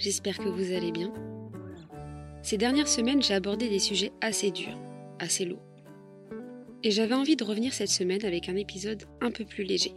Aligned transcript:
j'espère 0.00 0.38
que 0.38 0.48
vous 0.48 0.72
allez 0.72 0.92
bien. 0.92 1.12
Ces 2.42 2.56
dernières 2.56 2.88
semaines, 2.88 3.22
j'ai 3.22 3.34
abordé 3.34 3.68
des 3.68 3.78
sujets 3.78 4.12
assez 4.22 4.50
durs, 4.50 4.78
assez 5.18 5.44
lourds. 5.44 5.62
Et 6.82 6.90
j'avais 6.90 7.14
envie 7.14 7.36
de 7.36 7.44
revenir 7.44 7.74
cette 7.74 7.90
semaine 7.90 8.24
avec 8.24 8.48
un 8.48 8.56
épisode 8.56 9.04
un 9.20 9.30
peu 9.30 9.44
plus 9.44 9.62
léger. 9.62 9.92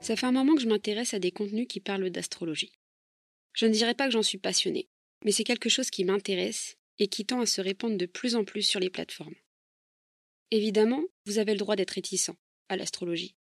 Ça 0.00 0.16
fait 0.16 0.26
un 0.26 0.32
moment 0.32 0.54
que 0.54 0.62
je 0.62 0.68
m'intéresse 0.68 1.12
à 1.12 1.18
des 1.18 1.30
contenus 1.30 1.66
qui 1.68 1.80
parlent 1.80 2.08
d'astrologie. 2.08 2.72
Je 3.52 3.66
ne 3.66 3.72
dirais 3.72 3.94
pas 3.94 4.06
que 4.06 4.12
j'en 4.12 4.22
suis 4.22 4.38
passionnée, 4.38 4.88
mais 5.24 5.32
c'est 5.32 5.44
quelque 5.44 5.68
chose 5.68 5.90
qui 5.90 6.04
m'intéresse 6.04 6.76
et 6.98 7.06
qui 7.06 7.26
tend 7.26 7.40
à 7.40 7.46
se 7.46 7.60
répandre 7.60 7.98
de 7.98 8.06
plus 8.06 8.36
en 8.36 8.44
plus 8.44 8.62
sur 8.62 8.80
les 8.80 8.90
plateformes. 8.90 9.34
Évidemment, 10.50 11.02
vous 11.26 11.38
avez 11.38 11.52
le 11.52 11.58
droit 11.58 11.76
d'être 11.76 11.90
réticent 11.90 12.30
à 12.70 12.76
l'astrologie. 12.76 13.34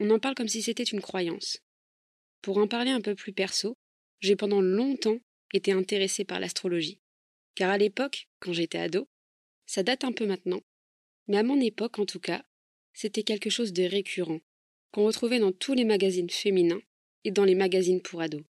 On 0.00 0.10
en 0.10 0.18
parle 0.18 0.34
comme 0.34 0.48
si 0.48 0.60
c'était 0.60 0.82
une 0.82 1.00
croyance. 1.00 1.62
Pour 2.42 2.58
en 2.58 2.68
parler 2.68 2.90
un 2.90 3.00
peu 3.00 3.14
plus 3.14 3.32
perso, 3.32 3.76
j'ai 4.20 4.36
pendant 4.36 4.60
longtemps 4.60 5.18
été 5.52 5.72
intéressé 5.72 6.24
par 6.24 6.40
l'astrologie. 6.40 7.00
Car 7.54 7.70
à 7.70 7.78
l'époque, 7.78 8.28
quand 8.40 8.52
j'étais 8.52 8.78
ado, 8.78 9.08
ça 9.66 9.82
date 9.82 10.04
un 10.04 10.12
peu 10.12 10.26
maintenant, 10.26 10.62
mais 11.28 11.38
à 11.38 11.42
mon 11.42 11.60
époque 11.60 11.98
en 11.98 12.06
tout 12.06 12.20
cas, 12.20 12.44
c'était 12.92 13.22
quelque 13.22 13.50
chose 13.50 13.72
de 13.72 13.84
récurrent, 13.84 14.40
qu'on 14.92 15.06
retrouvait 15.06 15.38
dans 15.38 15.52
tous 15.52 15.74
les 15.74 15.84
magazines 15.84 16.30
féminins 16.30 16.82
et 17.24 17.30
dans 17.30 17.44
les 17.44 17.54
magazines 17.54 18.00
pour 18.00 18.20
ados. 18.20 18.44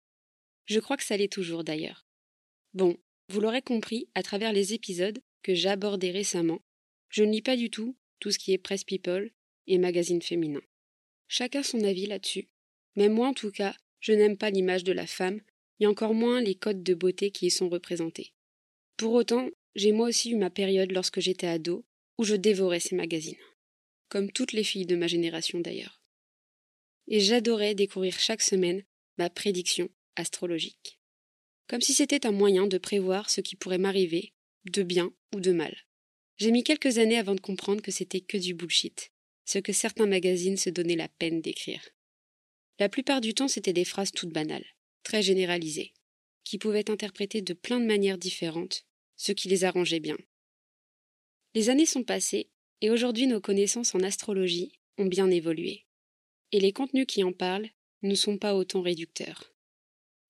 Je 0.65 0.79
crois 0.79 0.97
que 0.97 1.03
ça 1.03 1.17
l'est 1.17 1.31
toujours 1.31 1.63
d'ailleurs. 1.63 2.07
Bon, 2.73 2.97
vous 3.29 3.39
l'aurez 3.39 3.61
compris 3.61 4.09
à 4.15 4.23
travers 4.23 4.53
les 4.53 4.73
épisodes 4.73 5.21
que 5.43 5.53
j'ai 5.53 5.69
abordés 5.69 6.11
récemment, 6.11 6.61
je 7.09 7.23
ne 7.23 7.31
lis 7.31 7.41
pas 7.41 7.55
du 7.55 7.69
tout 7.69 7.95
tout 8.19 8.31
ce 8.31 8.39
qui 8.39 8.53
est 8.53 8.57
presse 8.57 8.83
people 8.83 9.31
et 9.67 9.77
magazines 9.77 10.21
féminins. 10.21 10.63
Chacun 11.27 11.63
son 11.63 11.83
avis 11.83 12.05
là-dessus, 12.05 12.47
mais 12.95 13.09
moi 13.09 13.27
en 13.27 13.33
tout 13.33 13.51
cas, 13.51 13.75
je 13.99 14.13
n'aime 14.13 14.37
pas 14.37 14.49
l'image 14.49 14.83
de 14.83 14.93
la 14.93 15.07
femme 15.07 15.41
et 15.79 15.87
encore 15.87 16.13
moins 16.13 16.41
les 16.41 16.55
codes 16.55 16.83
de 16.83 16.93
beauté 16.93 17.31
qui 17.31 17.47
y 17.47 17.51
sont 17.51 17.69
représentés. 17.69 18.33
Pour 18.97 19.13
autant, 19.13 19.49
j'ai 19.75 19.91
moi 19.91 20.07
aussi 20.07 20.31
eu 20.31 20.35
ma 20.35 20.49
période 20.49 20.91
lorsque 20.91 21.19
j'étais 21.19 21.47
ado 21.47 21.85
où 22.17 22.23
je 22.23 22.35
dévorais 22.35 22.79
ces 22.79 22.95
magazines, 22.95 23.35
comme 24.09 24.31
toutes 24.31 24.53
les 24.53 24.63
filles 24.63 24.85
de 24.85 24.95
ma 24.95 25.07
génération 25.07 25.59
d'ailleurs. 25.59 26.01
Et 27.07 27.19
j'adorais 27.19 27.75
découvrir 27.75 28.19
chaque 28.19 28.41
semaine 28.41 28.83
ma 29.17 29.29
prédiction 29.29 29.89
astrologique, 30.15 30.99
comme 31.67 31.81
si 31.81 31.93
c'était 31.93 32.25
un 32.25 32.31
moyen 32.31 32.67
de 32.67 32.77
prévoir 32.77 33.29
ce 33.29 33.41
qui 33.41 33.55
pourrait 33.55 33.77
m'arriver, 33.77 34.33
de 34.65 34.83
bien 34.83 35.11
ou 35.35 35.39
de 35.39 35.51
mal. 35.51 35.75
J'ai 36.37 36.51
mis 36.51 36.63
quelques 36.63 36.97
années 36.97 37.17
avant 37.17 37.35
de 37.35 37.41
comprendre 37.41 37.81
que 37.81 37.91
c'était 37.91 38.21
que 38.21 38.37
du 38.37 38.53
bullshit, 38.53 39.11
ce 39.45 39.59
que 39.59 39.73
certains 39.73 40.05
magazines 40.05 40.57
se 40.57 40.69
donnaient 40.69 40.95
la 40.95 41.09
peine 41.09 41.41
d'écrire. 41.41 41.83
La 42.79 42.89
plupart 42.89 43.21
du 43.21 43.33
temps, 43.33 43.47
c'était 43.47 43.73
des 43.73 43.85
phrases 43.85 44.11
toutes 44.11 44.33
banales, 44.33 44.65
très 45.03 45.21
généralisées, 45.21 45.93
qui 46.43 46.57
pouvaient 46.57 46.79
être 46.79 46.89
interprétées 46.89 47.41
de 47.41 47.53
plein 47.53 47.79
de 47.79 47.85
manières 47.85 48.17
différentes, 48.17 48.85
ce 49.15 49.31
qui 49.31 49.47
les 49.47 49.63
arrangeait 49.63 49.99
bien. 49.99 50.17
Les 51.53 51.69
années 51.69 51.85
sont 51.85 52.03
passées, 52.03 52.49
et 52.81 52.89
aujourd'hui 52.89 53.27
nos 53.27 53.41
connaissances 53.41 53.95
en 53.95 53.99
astrologie 53.99 54.79
ont 54.97 55.05
bien 55.05 55.29
évolué. 55.29 55.85
Et 56.51 56.59
les 56.59 56.73
contenus 56.73 57.05
qui 57.07 57.23
en 57.23 57.31
parlent 57.31 57.69
ne 58.01 58.15
sont 58.15 58.37
pas 58.37 58.55
autant 58.55 58.81
réducteurs. 58.81 59.53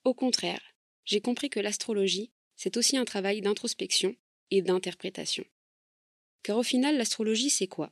Au 0.04 0.14
contraire, 0.14 0.62
j'ai 1.06 1.22
compris 1.22 1.50
que 1.50 1.60
l'astrologie, 1.60 2.32
c'est 2.56 2.78
aussi 2.78 2.98
un 2.98 3.06
travail 3.06 3.42
d'introspection 3.42 4.16
et 4.52 4.62
d'interprétation. 4.62 5.46
Car 6.44 6.58
au 6.58 6.64
final, 6.64 6.98
l'astrologie, 6.98 7.50
c'est 7.50 7.68
quoi? 7.68 7.92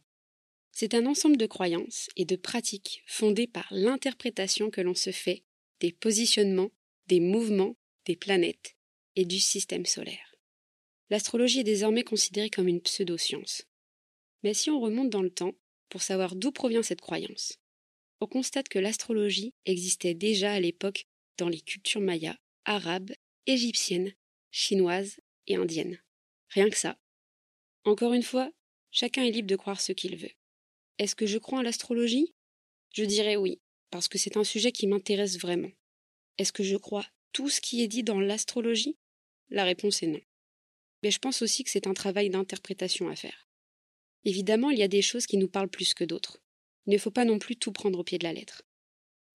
C'est 0.71 0.93
un 0.93 1.05
ensemble 1.05 1.37
de 1.37 1.45
croyances 1.45 2.09
et 2.15 2.25
de 2.25 2.35
pratiques 2.35 3.03
fondées 3.05 3.47
par 3.47 3.67
l'interprétation 3.71 4.69
que 4.69 4.81
l'on 4.81 4.95
se 4.95 5.11
fait 5.11 5.43
des 5.81 5.91
positionnements, 5.91 6.71
des 7.07 7.19
mouvements 7.19 7.75
des 8.05 8.15
planètes 8.15 8.75
et 9.15 9.25
du 9.25 9.39
système 9.39 9.85
solaire. 9.85 10.35
L'astrologie 11.09 11.59
est 11.59 11.65
désormais 11.65 12.03
considérée 12.03 12.49
comme 12.49 12.67
une 12.67 12.81
pseudo-science. 12.81 13.63
Mais 14.43 14.53
si 14.53 14.69
on 14.69 14.79
remonte 14.79 15.09
dans 15.09 15.21
le 15.21 15.29
temps, 15.29 15.53
pour 15.89 16.01
savoir 16.01 16.35
d'où 16.35 16.51
provient 16.51 16.83
cette 16.83 17.01
croyance, 17.01 17.59
on 18.21 18.27
constate 18.27 18.69
que 18.69 18.79
l'astrologie 18.79 19.53
existait 19.65 20.13
déjà 20.13 20.53
à 20.53 20.59
l'époque 20.59 21.05
dans 21.37 21.49
les 21.49 21.59
cultures 21.59 22.01
mayas, 22.01 22.37
arabes, 22.65 23.11
égyptiennes, 23.45 24.13
chinoises 24.51 25.19
et 25.47 25.55
indiennes. 25.55 25.99
Rien 26.49 26.69
que 26.69 26.77
ça. 26.77 26.97
Encore 27.83 28.13
une 28.13 28.23
fois, 28.23 28.51
chacun 28.91 29.23
est 29.23 29.31
libre 29.31 29.49
de 29.49 29.55
croire 29.55 29.81
ce 29.81 29.91
qu'il 29.91 30.15
veut. 30.15 30.31
Est-ce 30.97 31.15
que 31.15 31.25
je 31.25 31.39
crois 31.39 31.59
à 31.59 31.63
l'astrologie? 31.63 32.33
Je 32.93 33.03
dirais 33.03 33.35
oui, 33.35 33.59
parce 33.91 34.07
que 34.07 34.17
c'est 34.17 34.37
un 34.37 34.43
sujet 34.43 34.71
qui 34.71 34.87
m'intéresse 34.87 35.37
vraiment. 35.37 35.71
Est-ce 36.37 36.51
que 36.51 36.63
je 36.63 36.77
crois 36.77 37.05
tout 37.33 37.49
ce 37.49 37.61
qui 37.61 37.83
est 37.83 37.87
dit 37.87 38.03
dans 38.03 38.19
l'astrologie? 38.19 38.97
La 39.49 39.63
réponse 39.63 40.01
est 40.01 40.07
non. 40.07 40.21
Mais 41.03 41.11
je 41.11 41.19
pense 41.19 41.41
aussi 41.41 41.63
que 41.63 41.69
c'est 41.69 41.87
un 41.87 41.93
travail 41.93 42.29
d'interprétation 42.29 43.09
à 43.09 43.15
faire. 43.15 43.47
Évidemment, 44.23 44.69
il 44.69 44.79
y 44.79 44.83
a 44.83 44.87
des 44.87 45.01
choses 45.01 45.25
qui 45.25 45.37
nous 45.37 45.47
parlent 45.47 45.69
plus 45.69 45.93
que 45.93 46.03
d'autres. 46.03 46.41
Il 46.87 46.93
ne 46.93 46.97
faut 46.97 47.11
pas 47.11 47.25
non 47.25 47.37
plus 47.37 47.55
tout 47.55 47.71
prendre 47.71 47.99
au 47.99 48.03
pied 48.03 48.17
de 48.17 48.23
la 48.23 48.33
lettre. 48.33 48.63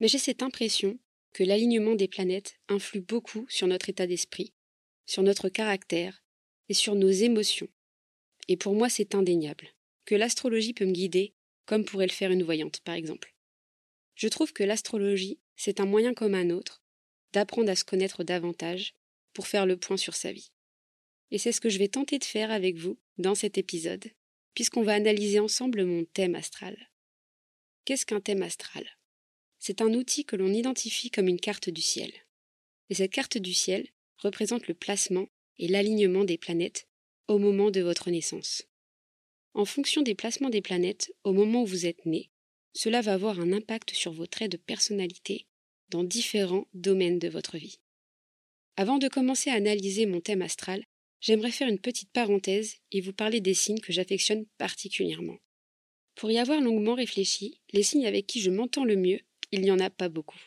Mais 0.01 0.09
j'ai 0.09 0.19
cette 0.19 0.43
impression 0.43 0.99
que 1.33 1.45
l'alignement 1.45 1.95
des 1.95 2.09
planètes 2.09 2.59
influe 2.69 3.01
beaucoup 3.01 3.47
sur 3.49 3.67
notre 3.67 3.89
état 3.89 4.07
d'esprit, 4.07 4.53
sur 5.05 5.23
notre 5.23 5.49
caractère 5.49 6.23
et 6.69 6.75
sur 6.75 6.95
nos 6.95 7.11
émotions. 7.11 7.69
Et 8.49 8.57
pour 8.57 8.75
moi, 8.75 8.89
c'est 8.89 9.15
indéniable 9.15 9.69
que 10.07 10.15
l'astrologie 10.15 10.73
peut 10.73 10.87
me 10.87 10.93
guider 10.93 11.35
comme 11.67 11.85
pourrait 11.85 12.07
le 12.07 12.13
faire 12.13 12.31
une 12.31 12.45
voyante, 12.45 12.81
par 12.81 12.95
exemple. 12.95 13.36
Je 14.17 14.29
trouve 14.29 14.53
que 14.53 14.65
l'astrologie, 14.65 15.39
c'est 15.57 15.79
un 15.79 15.87
moyen 15.87 16.15
comme 16.15 16.35
un 16.35 16.51
autre 16.51 16.83
d'apprendre 17.33 17.71
à 17.71 17.77
se 17.77 17.85
connaître 17.85 18.25
davantage 18.25 18.95
pour 19.35 19.47
faire 19.47 19.67
le 19.67 19.77
point 19.77 19.99
sur 19.99 20.15
sa 20.15 20.33
vie. 20.33 20.51
Et 21.31 21.39
c'est 21.39 21.53
ce 21.53 21.61
que 21.61 21.69
je 21.69 21.79
vais 21.79 21.89
tenter 21.89 22.19
de 22.19 22.25
faire 22.25 22.51
avec 22.51 22.77
vous 22.77 22.99
dans 23.19 23.35
cet 23.35 23.59
épisode, 23.59 24.11
puisqu'on 24.55 24.83
va 24.83 24.95
analyser 24.95 25.39
ensemble 25.39 25.85
mon 25.85 26.05
thème 26.05 26.35
astral. 26.35 26.91
Qu'est-ce 27.85 28.07
qu'un 28.07 28.21
thème 28.21 28.43
astral? 28.43 28.87
C'est 29.59 29.83
un 29.83 29.93
outil 29.93 30.25
que 30.25 30.37
l'on 30.37 30.53
identifie 30.53 31.11
comme 31.11 31.29
une 31.29 31.41
carte 31.41 31.69
du 31.69 31.83
ciel. 31.83 32.13
Et 32.89 32.95
cette 32.95 33.13
carte 33.13 33.37
du 33.37 33.53
ciel 33.53 33.87
représente 34.17 34.67
le 34.67 34.75
placement 34.75 35.29
et 35.59 35.69
l'alignement 35.69 36.25
des 36.25 36.39
planètes 36.39 36.89
au 37.29 37.39
moment 37.39 37.71
de 37.71 37.81
votre 37.81 38.11
naissance. 38.11 38.63
En 39.53 39.65
fonction 39.65 40.03
des 40.03 40.15
placements 40.15 40.51
des 40.51 40.63
planètes 40.63 41.13
au 41.25 41.33
moment 41.33 41.63
où 41.63 41.67
vous 41.67 41.87
êtes 41.87 42.07
né, 42.07 42.31
cela 42.77 43.01
va 43.01 43.15
avoir 43.15 43.41
un 43.41 43.55
impact 43.55 43.95
sur 43.95 44.13
vos 44.13 44.27
traits 44.27 44.53
de 44.53 44.59
personnalité 44.59 45.47
dans 45.89 46.05
différents 46.05 46.69
domaines 46.75 47.19
de 47.19 47.29
votre 47.29 47.57
vie. 47.57 47.81
Avant 48.77 48.99
de 48.99 49.09
commencer 49.09 49.49
à 49.49 49.55
analyser 49.55 50.05
mon 50.05 50.21
thème 50.21 50.43
astral, 50.43 50.85
j'aimerais 51.21 51.53
faire 51.53 51.69
une 51.69 51.81
petite 51.81 52.11
parenthèse 52.11 52.75
et 52.93 53.01
vous 53.01 53.15
parler 53.15 53.41
des 53.41 53.55
signes 53.55 53.81
que 53.81 53.95
j'affectionne 53.95 54.45
particulièrement. 54.59 55.39
Pour 56.17 56.31
y 56.31 56.37
avoir 56.37 56.61
longuement 56.61 56.95
réfléchi, 56.95 57.63
les 57.73 57.83
signes 57.83 58.07
avec 58.07 58.27
qui 58.27 58.43
je 58.43 58.51
m'entends 58.51 58.85
le 58.85 58.97
mieux, 58.97 59.21
il 59.53 59.63
n'y 59.63 59.71
en 59.71 59.81
a 59.81 59.89
pas 59.89 60.11
beaucoup. 60.11 60.41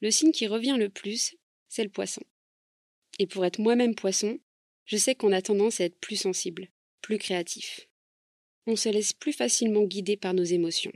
Le 0.00 0.10
signe 0.10 0.32
qui 0.32 0.48
revient 0.48 0.76
le 0.76 0.88
plus, 0.88 1.36
c'est 1.68 1.84
le 1.84 1.90
poisson. 1.90 2.22
Et 3.20 3.28
pour 3.28 3.46
être 3.46 3.60
moi-même 3.60 3.94
poisson, 3.94 4.40
je 4.86 4.96
sais 4.96 5.14
qu'on 5.14 5.30
a 5.30 5.40
tendance 5.40 5.80
à 5.80 5.84
être 5.84 6.00
plus 6.00 6.16
sensible, 6.16 6.68
plus 7.00 7.18
créatif 7.18 7.88
on 8.66 8.76
se 8.76 8.88
laisse 8.88 9.12
plus 9.12 9.32
facilement 9.32 9.84
guider 9.84 10.16
par 10.16 10.34
nos 10.34 10.44
émotions, 10.44 10.92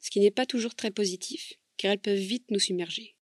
ce 0.00 0.10
qui 0.10 0.20
n'est 0.20 0.30
pas 0.30 0.46
toujours 0.46 0.74
très 0.74 0.90
positif, 0.90 1.54
car 1.76 1.92
elles 1.92 1.98
peuvent 1.98 2.18
vite 2.18 2.50
nous 2.50 2.60
submerger. 2.60 3.16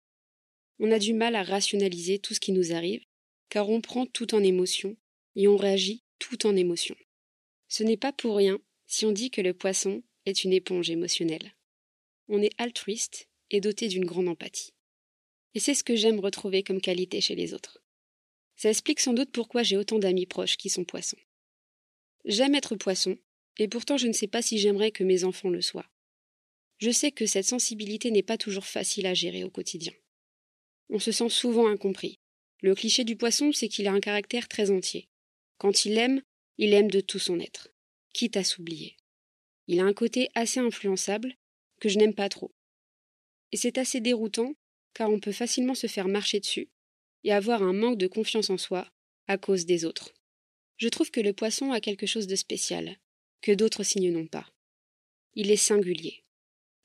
On 0.79 0.91
a 0.91 0.99
du 0.99 1.13
mal 1.13 1.35
à 1.35 1.43
rationaliser 1.43 2.19
tout 2.19 2.33
ce 2.33 2.39
qui 2.39 2.51
nous 2.51 2.73
arrive, 2.73 3.03
car 3.49 3.69
on 3.69 3.81
prend 3.81 4.05
tout 4.05 4.35
en 4.35 4.43
émotion 4.43 4.97
et 5.35 5.47
on 5.47 5.55
réagit 5.55 6.03
tout 6.19 6.45
en 6.45 6.55
émotion. 6.55 6.95
Ce 7.69 7.83
n'est 7.83 7.97
pas 7.97 8.11
pour 8.11 8.35
rien 8.35 8.59
si 8.85 9.05
on 9.05 9.11
dit 9.11 9.31
que 9.31 9.41
le 9.41 9.53
poisson 9.53 10.03
est 10.25 10.43
une 10.43 10.53
éponge 10.53 10.89
émotionnelle. 10.89 11.55
On 12.27 12.41
est 12.41 12.53
altruiste 12.57 13.29
et 13.51 13.61
doté 13.61 13.87
d'une 13.87 14.05
grande 14.05 14.27
empathie. 14.27 14.73
Et 15.53 15.59
c'est 15.59 15.73
ce 15.73 15.83
que 15.83 15.95
j'aime 15.95 16.19
retrouver 16.19 16.63
comme 16.63 16.81
qualité 16.81 17.21
chez 17.21 17.35
les 17.35 17.53
autres. 17.53 17.81
Ça 18.57 18.69
explique 18.69 18.99
sans 18.99 19.13
doute 19.13 19.31
pourquoi 19.31 19.63
j'ai 19.63 19.77
autant 19.77 19.99
d'amis 19.99 20.25
proches 20.25 20.57
qui 20.57 20.69
sont 20.69 20.83
poissons. 20.83 21.17
J'aime 22.25 22.55
être 22.55 22.75
poisson 22.75 23.17
et 23.57 23.67
pourtant 23.67 23.97
je 23.97 24.07
ne 24.07 24.13
sais 24.13 24.27
pas 24.27 24.41
si 24.41 24.57
j'aimerais 24.57 24.91
que 24.91 25.03
mes 25.03 25.23
enfants 25.23 25.49
le 25.49 25.61
soient. 25.61 25.89
Je 26.77 26.91
sais 26.91 27.11
que 27.11 27.25
cette 27.25 27.45
sensibilité 27.45 28.11
n'est 28.11 28.23
pas 28.23 28.37
toujours 28.37 28.65
facile 28.65 29.05
à 29.05 29.13
gérer 29.13 29.43
au 29.43 29.49
quotidien. 29.49 29.93
On 30.89 30.99
se 30.99 31.11
sent 31.11 31.29
souvent 31.29 31.67
incompris. 31.67 32.19
Le 32.61 32.75
cliché 32.75 33.03
du 33.03 33.15
poisson, 33.15 33.51
c'est 33.51 33.69
qu'il 33.69 33.87
a 33.87 33.91
un 33.91 33.99
caractère 33.99 34.47
très 34.47 34.71
entier. 34.71 35.07
Quand 35.57 35.85
il 35.85 35.97
aime, 35.97 36.21
il 36.57 36.73
aime 36.73 36.89
de 36.89 36.99
tout 36.99 37.19
son 37.19 37.39
être, 37.39 37.69
quitte 38.13 38.37
à 38.37 38.43
s'oublier. 38.43 38.97
Il 39.67 39.79
a 39.79 39.83
un 39.83 39.93
côté 39.93 40.29
assez 40.35 40.59
influençable 40.59 41.35
que 41.79 41.89
je 41.89 41.97
n'aime 41.97 42.13
pas 42.13 42.29
trop. 42.29 42.51
Et 43.51 43.57
c'est 43.57 43.77
assez 43.77 43.99
déroutant, 43.99 44.53
car 44.93 45.09
on 45.09 45.19
peut 45.19 45.31
facilement 45.31 45.75
se 45.75 45.87
faire 45.87 46.07
marcher 46.07 46.39
dessus 46.39 46.69
et 47.23 47.31
avoir 47.31 47.63
un 47.63 47.73
manque 47.73 47.97
de 47.97 48.07
confiance 48.07 48.49
en 48.49 48.57
soi 48.57 48.87
à 49.27 49.37
cause 49.37 49.65
des 49.65 49.85
autres. 49.85 50.13
Je 50.77 50.89
trouve 50.89 51.09
que 51.09 51.21
le 51.21 51.33
poisson 51.33 51.71
a 51.71 51.79
quelque 51.79 52.05
chose 52.05 52.27
de 52.27 52.35
spécial, 52.35 52.97
que 53.45 53.51
d'autres 53.51 53.83
signes 53.83 54.11
n'ont 54.11 54.25
pas. 54.25 54.51
Il 55.35 55.51
est 55.51 55.55
singulier. 55.55 56.23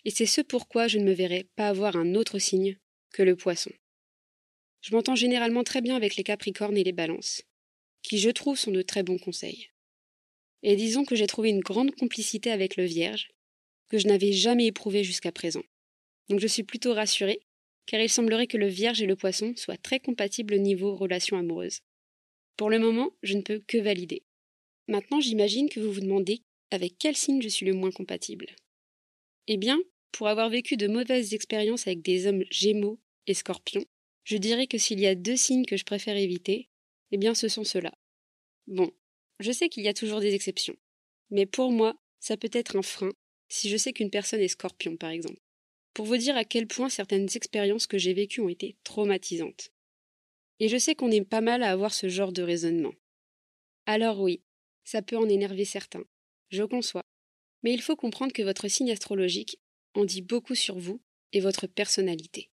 Et 0.05 0.11
c'est 0.11 0.27
ce 0.27 0.43
pourquoi 0.43 0.89
je 0.89 0.99
ne 0.99 1.05
me 1.05 1.13
verrai 1.13 1.49
pas 1.57 1.69
avoir 1.69 1.97
un 1.97 2.15
autre 2.15 2.39
signe 2.39 2.77
que 3.15 3.23
le 3.23 3.35
poisson. 3.35 3.71
Je 4.83 4.95
m'entends 4.95 5.15
généralement 5.15 5.65
très 5.65 5.81
bien 5.81 5.97
avec 5.97 6.17
les 6.17 6.23
Capricornes 6.23 6.77
et 6.77 6.85
les 6.85 6.93
Balances, 6.93 7.45
qui 8.03 8.19
je 8.19 8.29
trouve 8.29 8.59
sont 8.59 8.73
de 8.73 8.83
très 8.83 9.03
bons 9.03 9.17
conseils. 9.17 9.71
Et 10.63 10.77
disons 10.77 11.07
que 11.07 11.17
j'ai 11.17 11.27
trouvé 11.27 11.49
une 11.49 11.61
grande 11.61 11.95
complicité 11.95 12.51
avec 12.51 12.77
le 12.77 12.85
Vierge, 12.85 13.31
que 13.89 13.97
je 13.97 14.07
n'avais 14.07 14.33
jamais 14.33 14.67
éprouvée 14.67 15.03
jusqu'à 15.03 15.33
présent. 15.33 15.65
Donc 16.29 16.41
je 16.41 16.47
suis 16.47 16.63
plutôt 16.63 16.93
rassurée, 16.93 17.41
car 17.87 18.03
il 18.03 18.11
semblerait 18.11 18.47
que 18.47 18.59
le 18.59 18.69
Vierge 18.69 19.01
et 19.01 19.07
le 19.07 19.17
Poisson 19.17 19.55
soient 19.57 19.79
très 19.79 19.99
compatibles 19.99 20.53
au 20.53 20.59
niveau 20.59 20.95
relations 20.95 21.39
amoureuses. 21.39 21.81
Pour 22.59 22.69
le 22.69 22.79
moment, 22.79 23.13
je 23.23 23.39
ne 23.39 23.43
peux 23.43 23.63
que 23.67 23.79
valider. 23.79 24.25
Maintenant, 24.89 25.21
j'imagine 25.21 25.71
que 25.71 25.81
vous 25.81 25.93
vous 25.93 26.01
demandez 26.01 26.43
avec 26.71 26.97
quel 26.99 27.17
signe 27.17 27.43
je 27.43 27.49
suis 27.49 27.67
le 27.67 27.75
moins 27.75 27.91
compatible? 27.91 28.47
Eh 29.47 29.57
bien, 29.57 29.81
pour 30.13 30.29
avoir 30.29 30.51
vécu 30.51 30.77
de 30.77 30.89
mauvaises 30.89 31.35
expériences 31.35 31.87
avec 31.87 32.03
des 32.03 32.27
hommes 32.27 32.45
gémeaux 32.51 33.01
et 33.27 33.35
scorpions, 33.35 33.85
je 34.25 34.37
dirais 34.37 34.67
que 34.67 34.79
s'il 34.79 35.01
y 35.01 35.07
a 35.07 35.15
deux 35.15 35.37
signes 35.37 35.65
que 35.65 35.77
je 35.77 35.85
préfère 35.85 36.17
éviter, 36.17 36.69
eh 37.11 37.17
bien 37.17 37.35
ce 37.35 37.49
sont 37.49 37.65
ceux-là. 37.65 37.93
Bon, 38.67 38.93
je 39.41 39.53
sais 39.53 39.69
qu'il 39.69 39.83
y 39.83 39.89
a 39.89 39.95
toujours 39.95 40.21
des 40.21 40.35
exceptions, 40.35 40.77
mais 41.31 41.47
pour 41.47 41.73
moi, 41.73 41.97
ça 42.21 42.37
peut 42.37 42.51
être 42.53 42.77
un 42.77 42.83
frein 42.83 43.11
si 43.49 43.69
je 43.69 43.77
sais 43.77 43.93
qu'une 43.93 44.11
personne 44.11 44.41
est 44.41 44.49
scorpion, 44.49 44.97
par 44.97 45.11
exemple. 45.11 45.41
Pour 45.93 46.07
vous 46.07 46.17
dire 46.17 46.37
à 46.37 46.45
quel 46.45 46.69
point 46.69 46.89
certaines 46.89 47.29
expériences 47.35 47.89
que 47.89 47.99
j'ai 47.99 48.15
vécues 48.15 48.41
ont 48.41 48.49
été 48.49 48.77
traumatisantes. 48.85 49.73
Et 50.61 50.69
je 50.69 50.77
sais 50.77 50.95
qu'on 50.95 51.11
est 51.11 51.25
pas 51.25 51.41
mal 51.41 51.63
à 51.63 51.71
avoir 51.71 51.93
ce 51.93 52.09
genre 52.09 52.33
de 52.33 52.43
raisonnement. 52.43 52.93
Alors 53.87 54.21
oui, 54.21 54.43
ça 54.85 55.03
peut 55.03 55.17
en 55.17 55.29
énerver 55.29 55.65
certains, 55.65 56.05
je 56.51 56.63
conçois. 56.63 57.05
Mais 57.63 57.73
il 57.73 57.83
faut 57.83 57.97
comprendre 57.97 58.33
que 58.33 58.43
votre 58.43 58.69
signe 58.69 58.91
astrologique 58.91 59.59
en 59.95 60.05
dit 60.05 60.23
beaucoup 60.23 60.55
sur 60.55 60.79
vous 60.79 61.01
et 61.33 61.41
votre 61.41 61.67
personnalité 61.67 62.51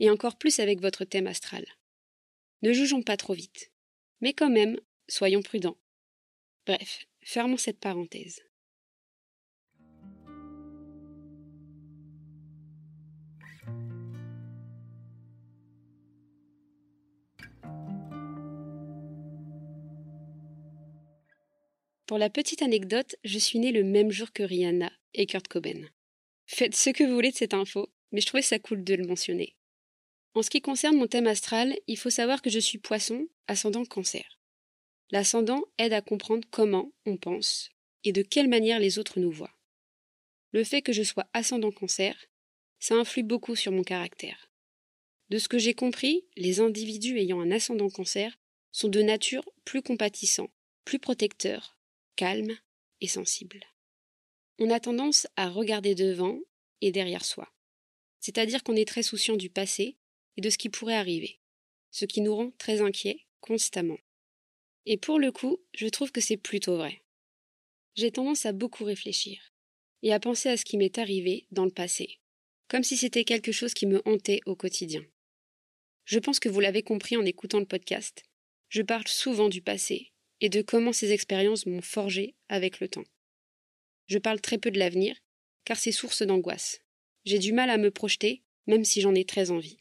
et 0.00 0.10
encore 0.10 0.36
plus 0.36 0.58
avec 0.60 0.80
votre 0.80 1.04
thème 1.04 1.26
astral. 1.26 1.64
Ne 2.62 2.72
jugeons 2.72 3.02
pas 3.02 3.16
trop 3.16 3.34
vite. 3.34 3.70
Mais 4.20 4.32
quand 4.32 4.50
même, 4.50 4.78
soyons 5.08 5.42
prudents. 5.42 5.78
Bref, 6.66 7.06
fermons 7.22 7.56
cette 7.56 7.80
parenthèse. 7.80 8.40
Pour 22.06 22.18
la 22.18 22.30
petite 22.30 22.62
anecdote, 22.62 23.16
je 23.24 23.36
suis 23.36 23.58
née 23.58 23.72
le 23.72 23.82
même 23.82 24.12
jour 24.12 24.32
que 24.32 24.44
Rihanna 24.44 24.92
et 25.14 25.26
Kurt 25.26 25.48
Cobain. 25.48 25.88
Faites 26.46 26.76
ce 26.76 26.90
que 26.90 27.02
vous 27.02 27.12
voulez 27.12 27.32
de 27.32 27.36
cette 27.36 27.52
info, 27.52 27.88
mais 28.12 28.20
je 28.20 28.26
trouvais 28.26 28.42
ça 28.42 28.60
cool 28.60 28.84
de 28.84 28.94
le 28.94 29.04
mentionner. 29.04 29.56
En 30.34 30.42
ce 30.42 30.50
qui 30.50 30.60
concerne 30.60 30.96
mon 30.96 31.08
thème 31.08 31.26
astral, 31.26 31.76
il 31.88 31.98
faut 31.98 32.10
savoir 32.10 32.42
que 32.42 32.50
je 32.50 32.60
suis 32.60 32.78
poisson, 32.78 33.26
ascendant 33.48 33.84
cancer. 33.84 34.38
L'ascendant 35.10 35.64
aide 35.78 35.92
à 35.92 36.00
comprendre 36.00 36.46
comment 36.52 36.92
on 37.06 37.16
pense 37.16 37.70
et 38.04 38.12
de 38.12 38.22
quelle 38.22 38.48
manière 38.48 38.78
les 38.78 39.00
autres 39.00 39.18
nous 39.18 39.32
voient. 39.32 39.58
Le 40.52 40.62
fait 40.62 40.82
que 40.82 40.92
je 40.92 41.02
sois 41.02 41.26
ascendant 41.32 41.72
cancer, 41.72 42.16
ça 42.78 42.94
influe 42.94 43.24
beaucoup 43.24 43.56
sur 43.56 43.72
mon 43.72 43.82
caractère. 43.82 44.52
De 45.30 45.38
ce 45.38 45.48
que 45.48 45.58
j'ai 45.58 45.74
compris, 45.74 46.24
les 46.36 46.60
individus 46.60 47.18
ayant 47.18 47.40
un 47.40 47.50
ascendant 47.50 47.90
cancer 47.90 48.38
sont 48.70 48.88
de 48.88 49.02
nature 49.02 49.44
plus 49.64 49.82
compatissants, 49.82 50.50
plus 50.84 51.00
protecteurs, 51.00 51.75
calmes 52.16 52.58
et 53.00 53.08
sensibles. 53.08 53.64
On 54.58 54.70
a 54.70 54.80
tendance 54.80 55.26
à 55.36 55.48
regarder 55.48 55.94
devant 55.94 56.40
et 56.80 56.90
derrière 56.90 57.24
soi. 57.24 57.52
C'est-à-dire 58.20 58.64
qu'on 58.64 58.76
est 58.76 58.88
très 58.88 59.02
souciant 59.02 59.36
du 59.36 59.50
passé 59.50 59.96
et 60.36 60.40
de 60.40 60.50
ce 60.50 60.58
qui 60.58 60.68
pourrait 60.68 60.96
arriver, 60.96 61.38
ce 61.90 62.04
qui 62.04 62.20
nous 62.20 62.34
rend 62.34 62.50
très 62.58 62.80
inquiets 62.80 63.26
constamment. 63.40 63.98
Et 64.86 64.96
pour 64.96 65.18
le 65.18 65.30
coup, 65.30 65.58
je 65.74 65.86
trouve 65.86 66.10
que 66.10 66.20
c'est 66.20 66.36
plutôt 66.36 66.76
vrai. 66.76 67.02
J'ai 67.94 68.10
tendance 68.10 68.46
à 68.46 68.52
beaucoup 68.52 68.84
réfléchir 68.84 69.52
et 70.02 70.12
à 70.12 70.20
penser 70.20 70.48
à 70.48 70.56
ce 70.56 70.64
qui 70.64 70.76
m'est 70.76 70.98
arrivé 70.98 71.46
dans 71.50 71.64
le 71.64 71.70
passé, 71.70 72.18
comme 72.68 72.82
si 72.82 72.96
c'était 72.96 73.24
quelque 73.24 73.52
chose 73.52 73.74
qui 73.74 73.86
me 73.86 74.02
hantait 74.06 74.40
au 74.46 74.54
quotidien. 74.54 75.04
Je 76.04 76.18
pense 76.18 76.38
que 76.38 76.48
vous 76.48 76.60
l'avez 76.60 76.82
compris 76.82 77.16
en 77.16 77.24
écoutant 77.24 77.58
le 77.58 77.66
podcast, 77.66 78.22
je 78.68 78.82
parle 78.82 79.06
souvent 79.08 79.48
du 79.48 79.62
passé 79.62 80.12
et 80.40 80.48
de 80.48 80.62
comment 80.62 80.92
ces 80.92 81.12
expériences 81.12 81.66
m'ont 81.66 81.82
forgé 81.82 82.34
avec 82.48 82.80
le 82.80 82.88
temps. 82.88 83.04
Je 84.06 84.18
parle 84.18 84.40
très 84.40 84.58
peu 84.58 84.70
de 84.70 84.78
l'avenir, 84.78 85.16
car 85.64 85.78
c'est 85.78 85.92
source 85.92 86.22
d'angoisse. 86.22 86.80
J'ai 87.24 87.38
du 87.38 87.52
mal 87.52 87.70
à 87.70 87.78
me 87.78 87.90
projeter, 87.90 88.42
même 88.66 88.84
si 88.84 89.00
j'en 89.00 89.14
ai 89.14 89.24
très 89.24 89.50
envie. 89.50 89.78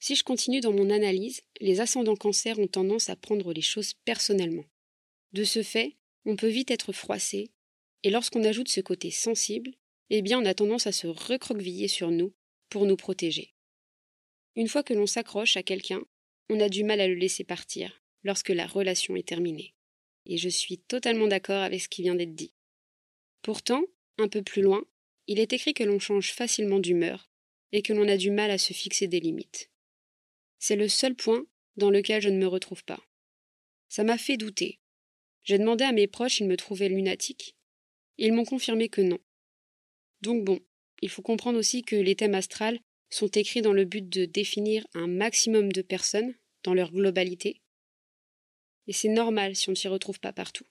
Si 0.00 0.14
je 0.14 0.24
continue 0.24 0.60
dans 0.60 0.72
mon 0.72 0.90
analyse, 0.90 1.42
les 1.60 1.80
ascendants 1.80 2.16
cancer 2.16 2.58
ont 2.58 2.66
tendance 2.66 3.08
à 3.08 3.16
prendre 3.16 3.52
les 3.52 3.62
choses 3.62 3.94
personnellement. 4.04 4.64
De 5.32 5.44
ce 5.44 5.62
fait, 5.62 5.96
on 6.24 6.36
peut 6.36 6.48
vite 6.48 6.70
être 6.70 6.92
froissé, 6.92 7.50
et 8.02 8.10
lorsqu'on 8.10 8.44
ajoute 8.44 8.68
ce 8.68 8.80
côté 8.80 9.10
sensible, 9.10 9.72
eh 10.10 10.22
bien 10.22 10.40
on 10.40 10.44
a 10.44 10.54
tendance 10.54 10.86
à 10.86 10.92
se 10.92 11.06
recroqueviller 11.06 11.88
sur 11.88 12.10
nous 12.10 12.32
pour 12.68 12.86
nous 12.86 12.96
protéger. 12.96 13.54
Une 14.54 14.68
fois 14.68 14.82
que 14.82 14.94
l'on 14.94 15.06
s'accroche 15.06 15.56
à 15.56 15.62
quelqu'un, 15.62 16.02
on 16.48 16.60
a 16.60 16.68
du 16.68 16.84
mal 16.84 17.00
à 17.00 17.08
le 17.08 17.14
laisser 17.14 17.44
partir 17.44 18.02
lorsque 18.28 18.50
la 18.50 18.66
relation 18.66 19.16
est 19.16 19.26
terminée. 19.26 19.74
Et 20.26 20.36
je 20.36 20.50
suis 20.50 20.76
totalement 20.76 21.26
d'accord 21.26 21.62
avec 21.62 21.80
ce 21.80 21.88
qui 21.88 22.02
vient 22.02 22.14
d'être 22.14 22.34
dit. 22.34 22.52
Pourtant, 23.42 23.82
un 24.18 24.28
peu 24.28 24.42
plus 24.42 24.60
loin, 24.60 24.84
il 25.26 25.40
est 25.40 25.54
écrit 25.54 25.72
que 25.72 25.82
l'on 25.82 25.98
change 25.98 26.32
facilement 26.32 26.78
d'humeur 26.78 27.30
et 27.72 27.80
que 27.80 27.94
l'on 27.94 28.06
a 28.06 28.18
du 28.18 28.30
mal 28.30 28.50
à 28.50 28.58
se 28.58 28.74
fixer 28.74 29.08
des 29.08 29.18
limites. 29.18 29.70
C'est 30.58 30.76
le 30.76 30.88
seul 30.88 31.14
point 31.14 31.46
dans 31.76 31.90
lequel 31.90 32.20
je 32.20 32.28
ne 32.28 32.38
me 32.38 32.46
retrouve 32.46 32.84
pas. 32.84 33.02
Ça 33.88 34.04
m'a 34.04 34.18
fait 34.18 34.36
douter. 34.36 34.78
J'ai 35.42 35.58
demandé 35.58 35.84
à 35.84 35.92
mes 35.92 36.06
proches 36.06 36.34
s'ils 36.34 36.48
me 36.48 36.56
trouvaient 36.58 36.90
lunatique. 36.90 37.56
Ils 38.18 38.34
m'ont 38.34 38.44
confirmé 38.44 38.90
que 38.90 39.00
non. 39.00 39.18
Donc 40.20 40.44
bon, 40.44 40.60
il 41.00 41.08
faut 41.08 41.22
comprendre 41.22 41.58
aussi 41.58 41.82
que 41.82 41.96
les 41.96 42.14
thèmes 42.14 42.34
astrales 42.34 42.80
sont 43.08 43.28
écrits 43.28 43.62
dans 43.62 43.72
le 43.72 43.86
but 43.86 44.06
de 44.06 44.26
définir 44.26 44.86
un 44.92 45.06
maximum 45.06 45.72
de 45.72 45.80
personnes 45.80 46.34
dans 46.62 46.74
leur 46.74 46.92
globalité. 46.92 47.62
Et 48.88 48.92
c'est 48.92 49.08
normal 49.08 49.54
si 49.54 49.68
on 49.68 49.72
ne 49.72 49.76
s'y 49.76 49.86
retrouve 49.86 50.18
pas 50.18 50.32
partout. 50.32 50.66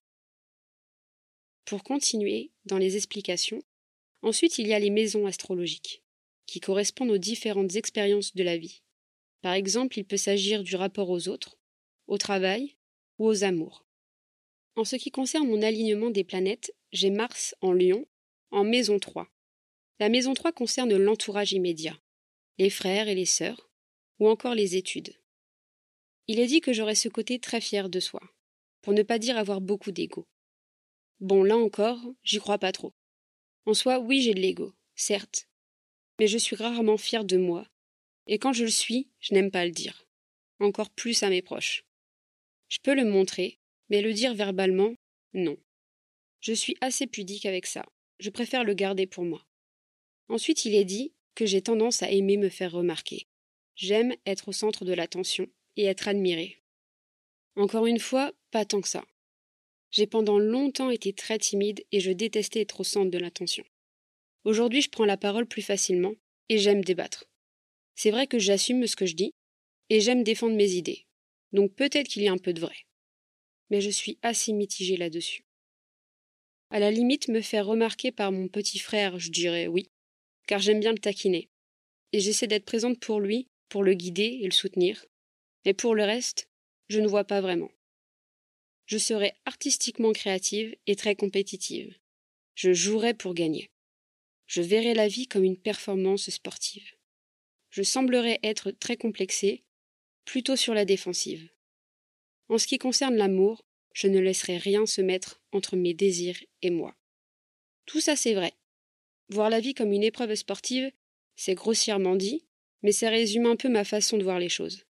Pour 1.64 1.83
continuer 1.83 2.52
dans 2.66 2.78
les 2.78 2.95
explications, 2.95 3.62
ensuite 4.21 4.57
il 4.57 4.68
y 4.68 4.74
a 4.74 4.80
les 4.80 4.90
maisons 4.90 5.28
astrologiques, 5.28 6.04
qui 6.45 6.59
correspondent 6.59 7.12
aux 7.12 7.18
différentes 7.18 7.76
expériences 7.76 8.36
de 8.36 8.44
la 8.44 8.57
vie. 8.57 8.81
Par 9.42 9.54
exemple, 9.54 10.00
il 10.00 10.06
peut 10.06 10.18
s'agir 10.18 10.64
du 10.64 10.76
rapport 10.76 11.09
aux 11.09 11.28
autres, 11.28 11.57
au 12.07 12.18
travail 12.18 12.76
ou 13.19 13.28
aux 13.28 13.44
amours. 13.44 13.86
En 14.76 14.83
ce 14.83 14.95
qui 14.95 15.12
concerne 15.12 15.47
mon 15.47 15.62
alignement 15.62 16.09
des 16.09 16.24
planètes, 16.24 16.74
j'ai 16.92 17.09
Mars 17.09 17.56
en 17.62 17.71
Lion, 17.71 18.06
en 18.52 18.64
maison 18.64 19.00
3. 19.00 19.28
La 20.00 20.09
maison 20.09 20.33
3 20.33 20.52
concerne 20.52 20.95
l'entourage 20.95 21.54
immédiat, 21.54 21.97
les 22.57 22.69
frères 22.69 23.07
et 23.07 23.16
les 23.16 23.26
sœurs, 23.26 23.69
ou 24.19 24.28
encore 24.28 24.56
les 24.56 24.76
études. 24.76 25.16
Il 26.28 26.40
est 26.40 26.48
dit 26.48 26.62
que 26.62 26.74
j'aurais 26.74 26.96
ce 26.96 27.10
côté 27.10 27.40
très 27.40 27.62
fier 27.62 27.90
de 27.90 28.00
soi, 28.00 28.22
pour 28.81 28.94
ne 28.94 29.04
pas 29.04 29.19
dire 29.19 29.38
avoir 29.38 29.62
beaucoup 29.62 29.92
d'ego. 29.92 30.28
Bon, 31.19 31.44
là 31.44 31.57
encore, 31.57 32.00
j'y 32.24 32.40
crois 32.40 32.57
pas 32.57 32.72
trop. 32.72 32.94
En 33.66 33.74
soi, 33.74 34.00
oui, 34.00 34.22
j'ai 34.22 34.34
de 34.34 34.40
l'ego, 34.40 34.74
certes, 34.96 35.48
mais 36.19 36.28
je 36.28 36.38
suis 36.38 36.56
rarement 36.56 36.98
fier 36.98 37.24
de 37.24 37.38
moi 37.38 37.68
et 38.28 38.40
quand 38.40 38.54
je 38.54 38.66
le 38.66 38.69
suis, 38.69 39.10
je 39.19 39.34
n'aime 39.34 39.52
pas 39.52 39.66
le 39.66 39.72
dire. 39.72 40.06
Encore 40.60 40.90
plus 40.90 41.24
à 41.24 41.30
mes 41.30 41.42
proches. 41.42 41.86
Je 42.68 42.80
peux 42.84 42.94
le 42.94 43.06
montrer, 43.06 43.60
mais 43.90 44.02
le 44.02 44.14
dire 44.14 44.34
verbalement, 44.34 44.94
non. 45.34 45.57
Je 46.42 46.54
suis 46.54 46.76
assez 46.81 47.07
pudique 47.07 47.46
avec 47.46 47.66
ça. 47.66 47.86
Je 48.19 48.30
préfère 48.30 48.64
le 48.64 48.74
garder 48.74 49.07
pour 49.07 49.24
moi. 49.24 49.46
Ensuite, 50.28 50.66
il 50.66 50.76
est 50.76 50.86
dit 50.86 51.14
que 51.36 51.46
j'ai 51.46 51.62
tendance 51.62 52.04
à 52.04 52.12
aimer 52.12 52.38
me 52.38 52.50
faire 52.50 52.72
remarquer. 52.72 53.28
J'aime 53.76 54.14
être 54.26 54.50
au 54.50 54.52
centre 54.52 54.84
de 54.84 54.94
l'attention 54.94 55.48
et 55.78 55.86
être 55.86 56.07
admiré. 56.07 56.62
Encore 57.56 57.86
une 57.86 58.00
fois, 58.00 58.34
pas 58.52 58.66
tant 58.66 58.81
que 58.81 58.90
ça. 58.90 59.06
J'ai 59.92 60.06
pendant 60.06 60.38
longtemps 60.38 60.90
été 60.90 61.14
très 61.14 61.38
timide 61.38 61.86
et 61.92 62.02
je 62.02 62.12
détestais 62.12 62.62
être 62.62 62.81
au 62.81 62.84
centre 62.84 63.10
de 63.10 63.18
l'attention. 63.18 63.64
Aujourd'hui, 64.44 64.81
je 64.81 64.90
prends 64.90 65.06
la 65.06 65.18
parole 65.18 65.48
plus 65.48 65.62
facilement 65.62 66.14
et 66.50 66.57
j'aime 66.57 66.84
débattre. 66.84 67.26
C'est 67.96 68.12
vrai 68.12 68.28
que 68.28 68.40
j'assume 68.40 68.86
ce 68.86 68.96
que 68.96 69.06
je 69.06 69.16
dis, 69.16 69.34
et 69.90 70.02
j'aime 70.02 70.24
défendre 70.24 70.56
mes 70.56 70.72
idées. 70.72 71.06
Donc 71.54 71.74
peut-être 71.74 72.07
qu'il 72.07 72.24
y 72.24 72.28
a 72.28 72.31
un 72.31 72.38
peu 72.38 72.54
de 72.54 72.60
vrai. 72.60 72.76
Mais 73.69 73.81
je 73.81 73.90
suis 73.90 74.18
assez 74.22 74.54
mitigée 74.54 74.98
là-dessus. 74.98 75.44
À 76.69 76.80
la 76.80 76.92
limite, 76.92 77.30
me 77.30 77.42
faire 77.42 77.66
remarquer 77.66 78.12
par 78.12 78.31
mon 78.31 78.50
petit 78.50 78.80
frère, 78.80 79.18
je 79.19 79.31
dirais 79.31 79.68
oui, 79.68 79.90
car 80.48 80.60
j'aime 80.60 80.80
bien 80.80 80.92
le 80.92 81.00
taquiner. 81.00 81.50
Et 82.12 82.19
j'essaie 82.19 82.48
d'être 82.48 82.66
présente 82.66 83.00
pour 83.00 83.19
lui, 83.19 83.48
pour 83.69 83.84
le 83.84 83.94
guider 83.94 84.40
et 84.42 84.46
le 84.46 84.52
soutenir. 84.52 85.06
Mais 85.68 85.76
pour 85.76 85.94
le 85.94 86.04
reste, 86.04 86.50
je 86.90 87.00
ne 87.00 87.07
vois 87.07 87.26
pas 87.26 87.42
vraiment. 87.42 87.71
Je 88.88 88.97
serai 88.97 89.33
artistiquement 89.45 90.14
créative 90.14 90.76
et 90.88 90.95
très 90.95 91.16
compétitive. 91.16 91.95
Je 92.56 92.74
jouerai 92.74 93.14
pour 93.14 93.36
gagner. 93.36 93.69
Je 94.47 94.64
verrai 94.64 94.95
la 94.95 95.07
vie 95.07 95.28
comme 95.28 95.44
une 95.44 95.62
performance 95.62 96.31
sportive 96.31 96.97
je 97.78 97.83
semblerais 97.83 98.40
être 98.42 98.71
très 98.71 98.97
complexée 98.97 99.64
plutôt 100.26 100.56
sur 100.56 100.74
la 100.74 100.83
défensive. 100.83 101.52
En 102.50 102.57
ce 102.57 102.66
qui 102.66 102.80
concerne 102.80 103.16
l'amour, 103.16 103.64
je 103.94 104.07
ne 104.07 104.19
laisserai 104.19 104.57
rien 104.57 104.88
se 104.88 105.00
mettre 105.02 105.44
entre 105.52 105.76
mes 105.76 105.94
désirs 105.94 106.44
et 106.64 106.71
moi. 106.71 106.95
Tout 107.86 108.02
ça 108.02 108.16
c'est 108.16 108.33
vrai. 108.33 108.54
Voir 109.30 109.52
la 109.52 109.59
vie 109.59 109.76
comme 109.76 109.94
une 109.94 110.04
épreuve 110.04 110.33
sportive, 110.33 110.92
c'est 111.36 111.54
grossièrement 111.54 112.16
dit, 112.16 112.47
mais 112.81 112.92
ça 112.92 113.09
résume 113.09 113.45
un 113.45 113.56
peu 113.56 113.69
ma 113.69 113.83
façon 113.83 114.18
de 114.18 114.24
voir 114.24 114.40
les 114.40 114.50
choses. 114.50 114.87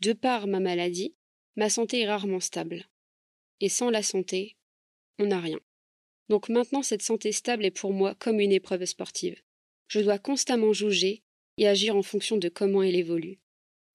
De 0.00 0.12
par 0.12 0.46
ma 0.46 0.60
maladie, 0.60 1.14
ma 1.56 1.68
santé 1.68 2.00
est 2.00 2.08
rarement 2.08 2.40
stable. 2.40 2.88
Et 3.60 3.68
sans 3.68 3.90
la 3.90 4.02
santé, 4.02 4.56
on 5.18 5.26
n'a 5.26 5.40
rien. 5.40 5.60
Donc 6.28 6.48
maintenant 6.48 6.82
cette 6.82 7.02
santé 7.02 7.32
stable 7.32 7.64
est 7.64 7.70
pour 7.70 7.92
moi 7.92 8.14
comme 8.14 8.40
une 8.40 8.52
épreuve 8.52 8.84
sportive. 8.84 9.40
Je 9.88 10.00
dois 10.00 10.18
constamment 10.18 10.72
juger 10.72 11.22
et 11.58 11.68
agir 11.68 11.96
en 11.96 12.02
fonction 12.02 12.36
de 12.36 12.48
comment 12.48 12.82
elle 12.82 12.96
évolue. 12.96 13.38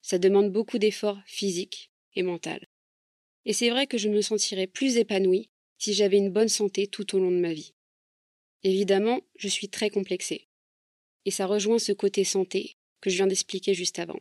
Ça 0.02 0.18
demande 0.18 0.50
beaucoup 0.50 0.78
d'efforts 0.78 1.20
physiques 1.26 1.90
et 2.14 2.22
mentaux. 2.22 2.64
Et 3.44 3.52
c'est 3.52 3.70
vrai 3.70 3.86
que 3.86 3.98
je 3.98 4.08
me 4.08 4.22
sentirais 4.22 4.66
plus 4.66 4.96
épanouie 4.96 5.50
si 5.78 5.94
j'avais 5.94 6.18
une 6.18 6.30
bonne 6.30 6.48
santé 6.48 6.86
tout 6.86 7.16
au 7.16 7.18
long 7.18 7.30
de 7.30 7.40
ma 7.40 7.52
vie. 7.52 7.74
Évidemment, 8.62 9.20
je 9.36 9.48
suis 9.48 9.68
très 9.68 9.90
complexée. 9.90 10.48
Et 11.24 11.30
ça 11.30 11.46
rejoint 11.46 11.78
ce 11.78 11.92
côté 11.92 12.24
santé 12.24 12.76
que 13.00 13.10
je 13.10 13.16
viens 13.16 13.26
d'expliquer 13.26 13.74
juste 13.74 13.98
avant. 13.98 14.20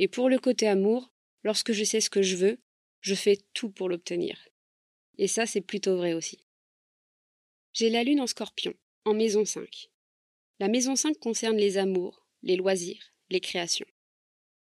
Et 0.00 0.08
pour 0.08 0.30
le 0.30 0.38
côté 0.38 0.66
amour, 0.66 1.12
lorsque 1.44 1.72
je 1.72 1.84
sais 1.84 2.00
ce 2.00 2.08
que 2.08 2.22
je 2.22 2.34
veux, 2.34 2.58
je 3.02 3.14
fais 3.14 3.38
tout 3.52 3.68
pour 3.68 3.86
l'obtenir. 3.90 4.48
Et 5.18 5.28
ça, 5.28 5.44
c'est 5.44 5.60
plutôt 5.60 5.98
vrai 5.98 6.14
aussi. 6.14 6.42
J'ai 7.74 7.90
la 7.90 8.02
lune 8.02 8.22
en 8.22 8.26
scorpion, 8.26 8.72
en 9.04 9.12
maison 9.12 9.44
5. 9.44 9.90
La 10.58 10.68
maison 10.68 10.96
5 10.96 11.18
concerne 11.18 11.58
les 11.58 11.76
amours, 11.76 12.26
les 12.42 12.56
loisirs, 12.56 13.12
les 13.28 13.40
créations. 13.40 13.86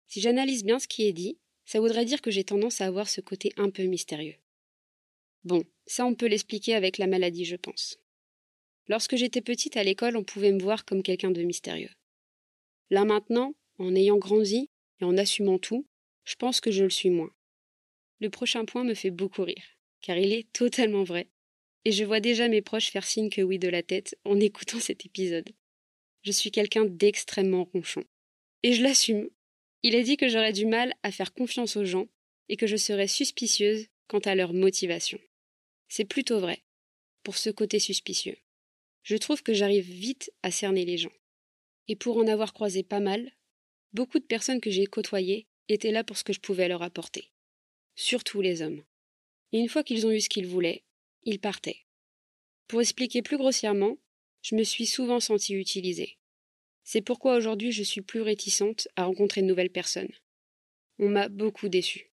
Si 0.06 0.22
j'analyse 0.22 0.64
bien 0.64 0.78
ce 0.78 0.88
qui 0.88 1.06
est 1.06 1.12
dit, 1.12 1.38
ça 1.66 1.80
voudrait 1.80 2.06
dire 2.06 2.22
que 2.22 2.30
j'ai 2.30 2.42
tendance 2.42 2.80
à 2.80 2.86
avoir 2.86 3.06
ce 3.06 3.20
côté 3.20 3.52
un 3.58 3.68
peu 3.68 3.82
mystérieux. 3.82 4.36
Bon, 5.44 5.64
ça 5.84 6.06
on 6.06 6.14
peut 6.14 6.28
l'expliquer 6.28 6.74
avec 6.74 6.96
la 6.96 7.06
maladie, 7.06 7.44
je 7.44 7.56
pense. 7.56 7.98
Lorsque 8.88 9.16
j'étais 9.16 9.42
petite 9.42 9.76
à 9.76 9.84
l'école, 9.84 10.16
on 10.16 10.24
pouvait 10.24 10.52
me 10.52 10.62
voir 10.62 10.86
comme 10.86 11.02
quelqu'un 11.02 11.30
de 11.30 11.42
mystérieux. 11.42 11.92
Là 12.88 13.04
maintenant, 13.04 13.54
en 13.76 13.94
ayant 13.94 14.16
grandi 14.16 14.70
et 15.00 15.04
en 15.04 15.16
assumant 15.16 15.59
tout, 15.59 15.87
je 16.25 16.35
pense 16.37 16.61
que 16.61 16.71
je 16.71 16.85
le 16.85 16.90
suis 16.90 17.11
moins. 17.11 17.33
Le 18.21 18.30
prochain 18.30 18.64
point 18.64 18.85
me 18.85 18.95
fait 18.95 19.11
beaucoup 19.11 19.42
rire, 19.42 19.64
car 20.02 20.16
il 20.19 20.33
est 20.33 20.52
totalement 20.52 21.04
vrai, 21.04 21.28
et 21.85 21.92
je 21.92 22.04
vois 22.04 22.21
déjà 22.21 22.49
mes 22.49 22.62
proches 22.62 22.90
faire 22.90 23.07
signe 23.07 23.30
que 23.30 23.40
oui 23.40 23.59
de 23.59 23.69
la 23.69 23.83
tête 23.83 24.16
en 24.25 24.38
écoutant 24.40 24.80
cet 24.80 25.07
épisode. 25.07 25.50
Je 26.23 26.33
suis 26.33 26.50
quelqu'un 26.50 26.85
d'extrêmement 26.85 27.64
ronchon. 27.73 28.04
Et 28.62 28.75
je 28.75 28.83
l'assume. 28.83 29.30
Il 29.83 29.97
a 29.97 30.02
dit 30.02 30.19
que 30.19 30.28
j'aurais 30.28 30.52
du 30.52 30.66
mal 30.66 30.92
à 31.02 31.11
faire 31.11 31.33
confiance 31.33 31.76
aux 31.76 31.87
gens 31.87 32.09
et 32.50 32.57
que 32.57 32.66
je 32.66 32.76
serais 32.76 33.07
suspicieuse 33.07 33.87
quant 34.07 34.19
à 34.19 34.35
leur 34.35 34.52
motivation. 34.52 35.19
C'est 35.88 36.04
plutôt 36.04 36.40
vrai, 36.40 36.62
pour 37.23 37.38
ce 37.38 37.49
côté 37.49 37.78
suspicieux. 37.78 38.37
Je 39.02 39.16
trouve 39.16 39.42
que 39.42 39.54
j'arrive 39.54 39.90
vite 39.90 40.30
à 40.42 40.50
cerner 40.50 40.85
les 40.85 40.99
gens. 40.99 41.12
Et 41.88 41.97
pour 41.97 42.19
en 42.19 42.26
avoir 42.26 42.52
croisé 42.52 42.83
pas 42.83 43.00
mal, 43.00 43.33
beaucoup 43.92 44.18
de 44.18 44.25
personnes 44.25 44.61
que 44.61 44.70
j'ai 44.70 44.87
côtoyées 44.87 45.47
étaient 45.68 45.92
là 45.92 46.04
pour 46.04 46.16
ce 46.16 46.25
que 46.25 46.32
je 46.32 46.40
pouvais 46.40 46.68
leur 46.68 46.82
apporter. 46.82 47.30
Surtout 47.94 48.40
les 48.40 48.62
hommes. 48.62 48.82
Et 49.52 49.59
une 49.59 49.68
fois 49.68 49.82
qu'ils 49.82 50.06
ont 50.06 50.11
eu 50.11 50.20
ce 50.20 50.28
qu'ils 50.28 50.47
voulaient, 50.47 50.85
ils 51.25 51.40
partaient. 51.40 51.85
Pour 52.66 52.80
expliquer 52.80 53.23
plus 53.23 53.37
grossièrement, 53.37 53.99
je 54.42 54.54
me 54.54 54.62
suis 54.62 54.87
souvent 54.87 55.20
sentie 55.20 55.54
utilisée. 55.54 56.18
C'est 56.82 57.02
pourquoi 57.02 57.37
aujourd'hui 57.37 57.73
je 57.73 57.82
suis 57.82 58.00
plus 58.00 58.23
réticente 58.23 58.88
à 58.97 59.04
rencontrer 59.04 59.42
de 59.42 59.47
nouvelles 59.47 59.70
personnes. 59.70 60.12
On 60.99 61.09
m'a 61.09 61.28
beaucoup 61.28 61.68
déçue. 61.68 62.11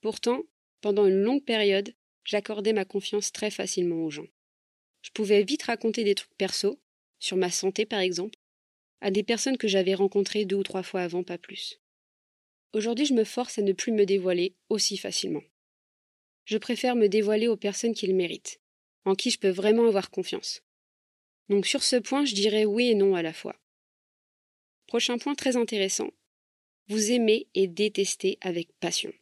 Pourtant, 0.00 0.42
pendant 0.80 1.06
une 1.06 1.22
longue 1.22 1.44
période, 1.44 1.94
j'accordais 2.24 2.72
ma 2.72 2.84
confiance 2.84 3.32
très 3.32 3.50
facilement 3.50 4.04
aux 4.04 4.10
gens. 4.10 4.26
Je 5.02 5.10
pouvais 5.10 5.42
vite 5.42 5.62
raconter 5.64 6.04
des 6.04 6.14
trucs 6.14 6.34
perso, 6.36 6.80
sur 7.18 7.36
ma 7.36 7.50
santé 7.50 7.86
par 7.86 8.00
exemple, 8.00 8.38
à 9.00 9.10
des 9.10 9.22
personnes 9.22 9.56
que 9.56 9.68
j'avais 9.68 9.94
rencontrées 9.94 10.44
deux 10.44 10.56
ou 10.56 10.62
trois 10.62 10.82
fois 10.82 11.02
avant, 11.02 11.22
pas 11.22 11.38
plus. 11.38 11.80
Aujourd'hui, 12.72 13.06
je 13.06 13.14
me 13.14 13.24
force 13.24 13.58
à 13.58 13.62
ne 13.62 13.72
plus 13.72 13.92
me 13.92 14.06
dévoiler 14.06 14.54
aussi 14.68 14.96
facilement. 14.96 15.42
Je 16.44 16.58
préfère 16.58 16.96
me 16.96 17.08
dévoiler 17.08 17.48
aux 17.48 17.56
personnes 17.56 17.94
qui 17.94 18.06
le 18.06 18.14
méritent, 18.14 18.60
en 19.04 19.14
qui 19.14 19.30
je 19.30 19.38
peux 19.38 19.50
vraiment 19.50 19.86
avoir 19.86 20.10
confiance. 20.10 20.62
Donc 21.48 21.66
sur 21.66 21.82
ce 21.82 21.96
point, 21.96 22.24
je 22.24 22.34
dirais 22.34 22.64
oui 22.64 22.88
et 22.88 22.94
non 22.94 23.14
à 23.14 23.22
la 23.22 23.32
fois. 23.32 23.56
Prochain 24.86 25.18
point 25.18 25.34
très 25.34 25.56
intéressant. 25.56 26.10
Vous 26.88 27.12
aimez 27.12 27.48
et 27.54 27.66
détestez 27.66 28.38
avec 28.40 28.72
passion. 28.80 29.12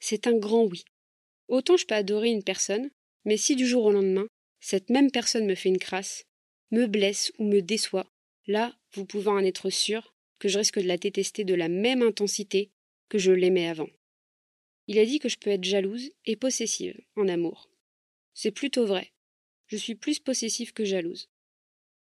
C'est 0.00 0.26
un 0.26 0.36
grand 0.36 0.64
oui. 0.64 0.84
Autant 1.48 1.76
je 1.76 1.86
peux 1.86 1.94
adorer 1.94 2.30
une 2.30 2.44
personne, 2.44 2.90
mais 3.24 3.36
si 3.36 3.56
du 3.56 3.66
jour 3.66 3.84
au 3.84 3.92
lendemain, 3.92 4.26
cette 4.60 4.90
même 4.90 5.10
personne 5.10 5.46
me 5.46 5.54
fait 5.54 5.68
une 5.68 5.78
crasse, 5.78 6.24
me 6.70 6.86
blesse 6.86 7.32
ou 7.38 7.44
me 7.44 7.60
déçoit, 7.60 8.06
là, 8.46 8.76
vous 8.92 9.06
pouvez 9.06 9.28
en 9.28 9.38
être 9.38 9.70
sûr 9.70 10.14
que 10.38 10.48
je 10.48 10.58
risque 10.58 10.78
de 10.78 10.86
la 10.86 10.96
détester 10.96 11.44
de 11.44 11.54
la 11.54 11.68
même 11.68 12.02
intensité 12.02 12.70
que 13.08 13.18
je 13.18 13.32
l'aimais 13.32 13.68
avant. 13.68 13.88
Il 14.86 14.98
a 14.98 15.04
dit 15.04 15.18
que 15.18 15.28
je 15.28 15.38
peux 15.38 15.50
être 15.50 15.64
jalouse 15.64 16.12
et 16.26 16.36
possessive 16.36 17.00
en 17.16 17.28
amour. 17.28 17.70
C'est 18.34 18.50
plutôt 18.50 18.84
vrai. 18.84 19.12
Je 19.66 19.76
suis 19.76 19.94
plus 19.94 20.18
possessive 20.18 20.72
que 20.72 20.84
jalouse. 20.84 21.30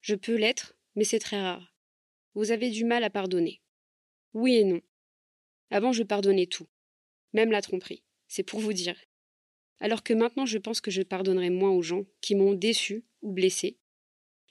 Je 0.00 0.14
peux 0.14 0.36
l'être, 0.36 0.76
mais 0.94 1.04
c'est 1.04 1.18
très 1.18 1.40
rare. 1.40 1.74
Vous 2.34 2.50
avez 2.50 2.70
du 2.70 2.84
mal 2.84 3.02
à 3.04 3.10
pardonner. 3.10 3.62
Oui 4.34 4.56
et 4.56 4.64
non. 4.64 4.82
Avant, 5.70 5.92
je 5.92 6.02
pardonnais 6.02 6.46
tout, 6.46 6.66
même 7.32 7.50
la 7.50 7.62
tromperie. 7.62 8.02
C'est 8.28 8.42
pour 8.42 8.60
vous 8.60 8.74
dire. 8.74 8.96
Alors 9.80 10.02
que 10.02 10.12
maintenant, 10.12 10.46
je 10.46 10.58
pense 10.58 10.80
que 10.80 10.90
je 10.90 11.02
pardonnerai 11.02 11.50
moins 11.50 11.70
aux 11.70 11.82
gens 11.82 12.04
qui 12.20 12.34
m'ont 12.34 12.52
déçu 12.52 13.04
ou 13.22 13.32
blessé, 13.32 13.78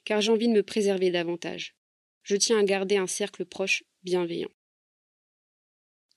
car 0.06 0.22
j'ai 0.22 0.32
envie 0.32 0.48
de 0.48 0.54
me 0.54 0.64
préserver 0.64 1.12
davantage. 1.12 1.76
Je 2.24 2.36
tiens 2.36 2.60
à 2.60 2.64
garder 2.64 2.98
un 2.98 3.08
cercle 3.08 3.46
proche 3.46 3.84
bienveillant. 4.04 4.52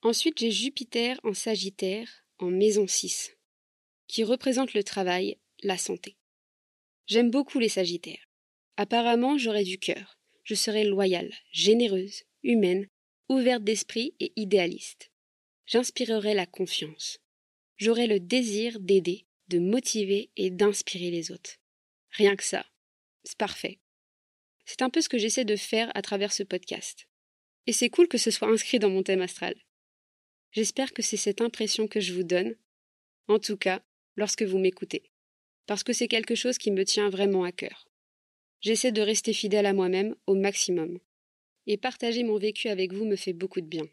Ensuite, 0.03 0.39
j'ai 0.39 0.51
Jupiter 0.51 1.19
en 1.25 1.35
Sagittaire, 1.35 2.25
en 2.39 2.51
maison 2.51 2.87
6, 2.87 3.37
qui 4.07 4.23
représente 4.23 4.75
le 4.75 4.85
travail, 4.85 5.39
la 5.63 5.77
santé. 5.77 6.17
J'aime 7.07 7.31
beaucoup 7.31 7.59
les 7.59 7.69
Sagittaires. 7.69 8.29
Apparemment, 8.77 9.39
j'aurais 9.39 9.65
du 9.65 9.79
cœur. 9.79 10.19
Je 10.45 10.55
serais 10.55 10.85
loyale, 10.85 11.35
généreuse, 11.51 12.23
humaine, 12.43 12.87
ouverte 13.29 13.65
d'esprit 13.65 14.15
et 14.21 14.33
idéaliste. 14.37 15.11
J'inspirerai 15.67 16.33
la 16.35 16.47
confiance. 16.47 17.19
J'aurai 17.77 18.07
le 18.07 18.21
désir 18.21 18.79
d'aider, 18.81 19.27
de 19.49 19.59
motiver 19.59 20.31
et 20.37 20.51
d'inspirer 20.51 21.11
les 21.11 21.33
autres. 21.33 21.57
Rien 22.11 22.37
que 22.37 22.45
ça. 22.45 22.65
C'est 23.29 23.37
parfait. 23.37 23.79
C'est 24.65 24.81
un 24.81 24.89
peu 24.89 25.03
ce 25.03 25.11
que 25.11 25.19
j'essaie 25.19 25.45
de 25.45 25.55
faire 25.55 25.93
à 25.95 26.01
travers 26.01 26.33
ce 26.33 26.43
podcast. 26.43 27.07
Et 27.67 27.75
c'est 27.75 27.91
cool 27.91 28.09
que 28.09 28.17
ce 28.17 28.31
soit 28.31 28.49
inscrit 28.49 28.79
dans 28.79 28.89
mon 28.89 29.03
thème 29.03 29.21
astral. 29.21 29.55
J'espère 30.51 30.95
que 30.95 31.03
c'est 31.03 31.19
cette 31.19 31.43
impression 31.43 31.89
que 31.89 32.01
je 32.01 32.15
vous 32.15 32.23
donne, 32.23 32.57
en 33.27 33.39
tout 33.39 33.59
cas 33.59 33.83
lorsque 34.17 34.45
vous 34.45 34.57
m'écoutez, 34.57 35.11
parce 35.67 35.83
que 35.83 35.93
c'est 35.93 36.09
quelque 36.09 36.35
chose 36.35 36.57
qui 36.57 36.71
me 36.71 36.87
tient 36.87 37.11
vraiment 37.11 37.45
à 37.45 37.53
cœur. 37.53 37.87
J'essaie 38.63 38.93
de 38.93 39.03
rester 39.03 39.35
fidèle 39.35 39.67
à 39.67 39.75
moi-même 39.75 40.17
au 40.27 40.35
maximum. 40.35 40.99
Et 41.67 41.77
partager 41.77 42.25
mon 42.25 42.39
vécu 42.39 42.69
avec 42.69 42.95
vous 42.95 43.05
me 43.05 43.17
fait 43.17 43.35
beaucoup 43.35 43.61
de 43.61 43.67
bien. 43.67 43.87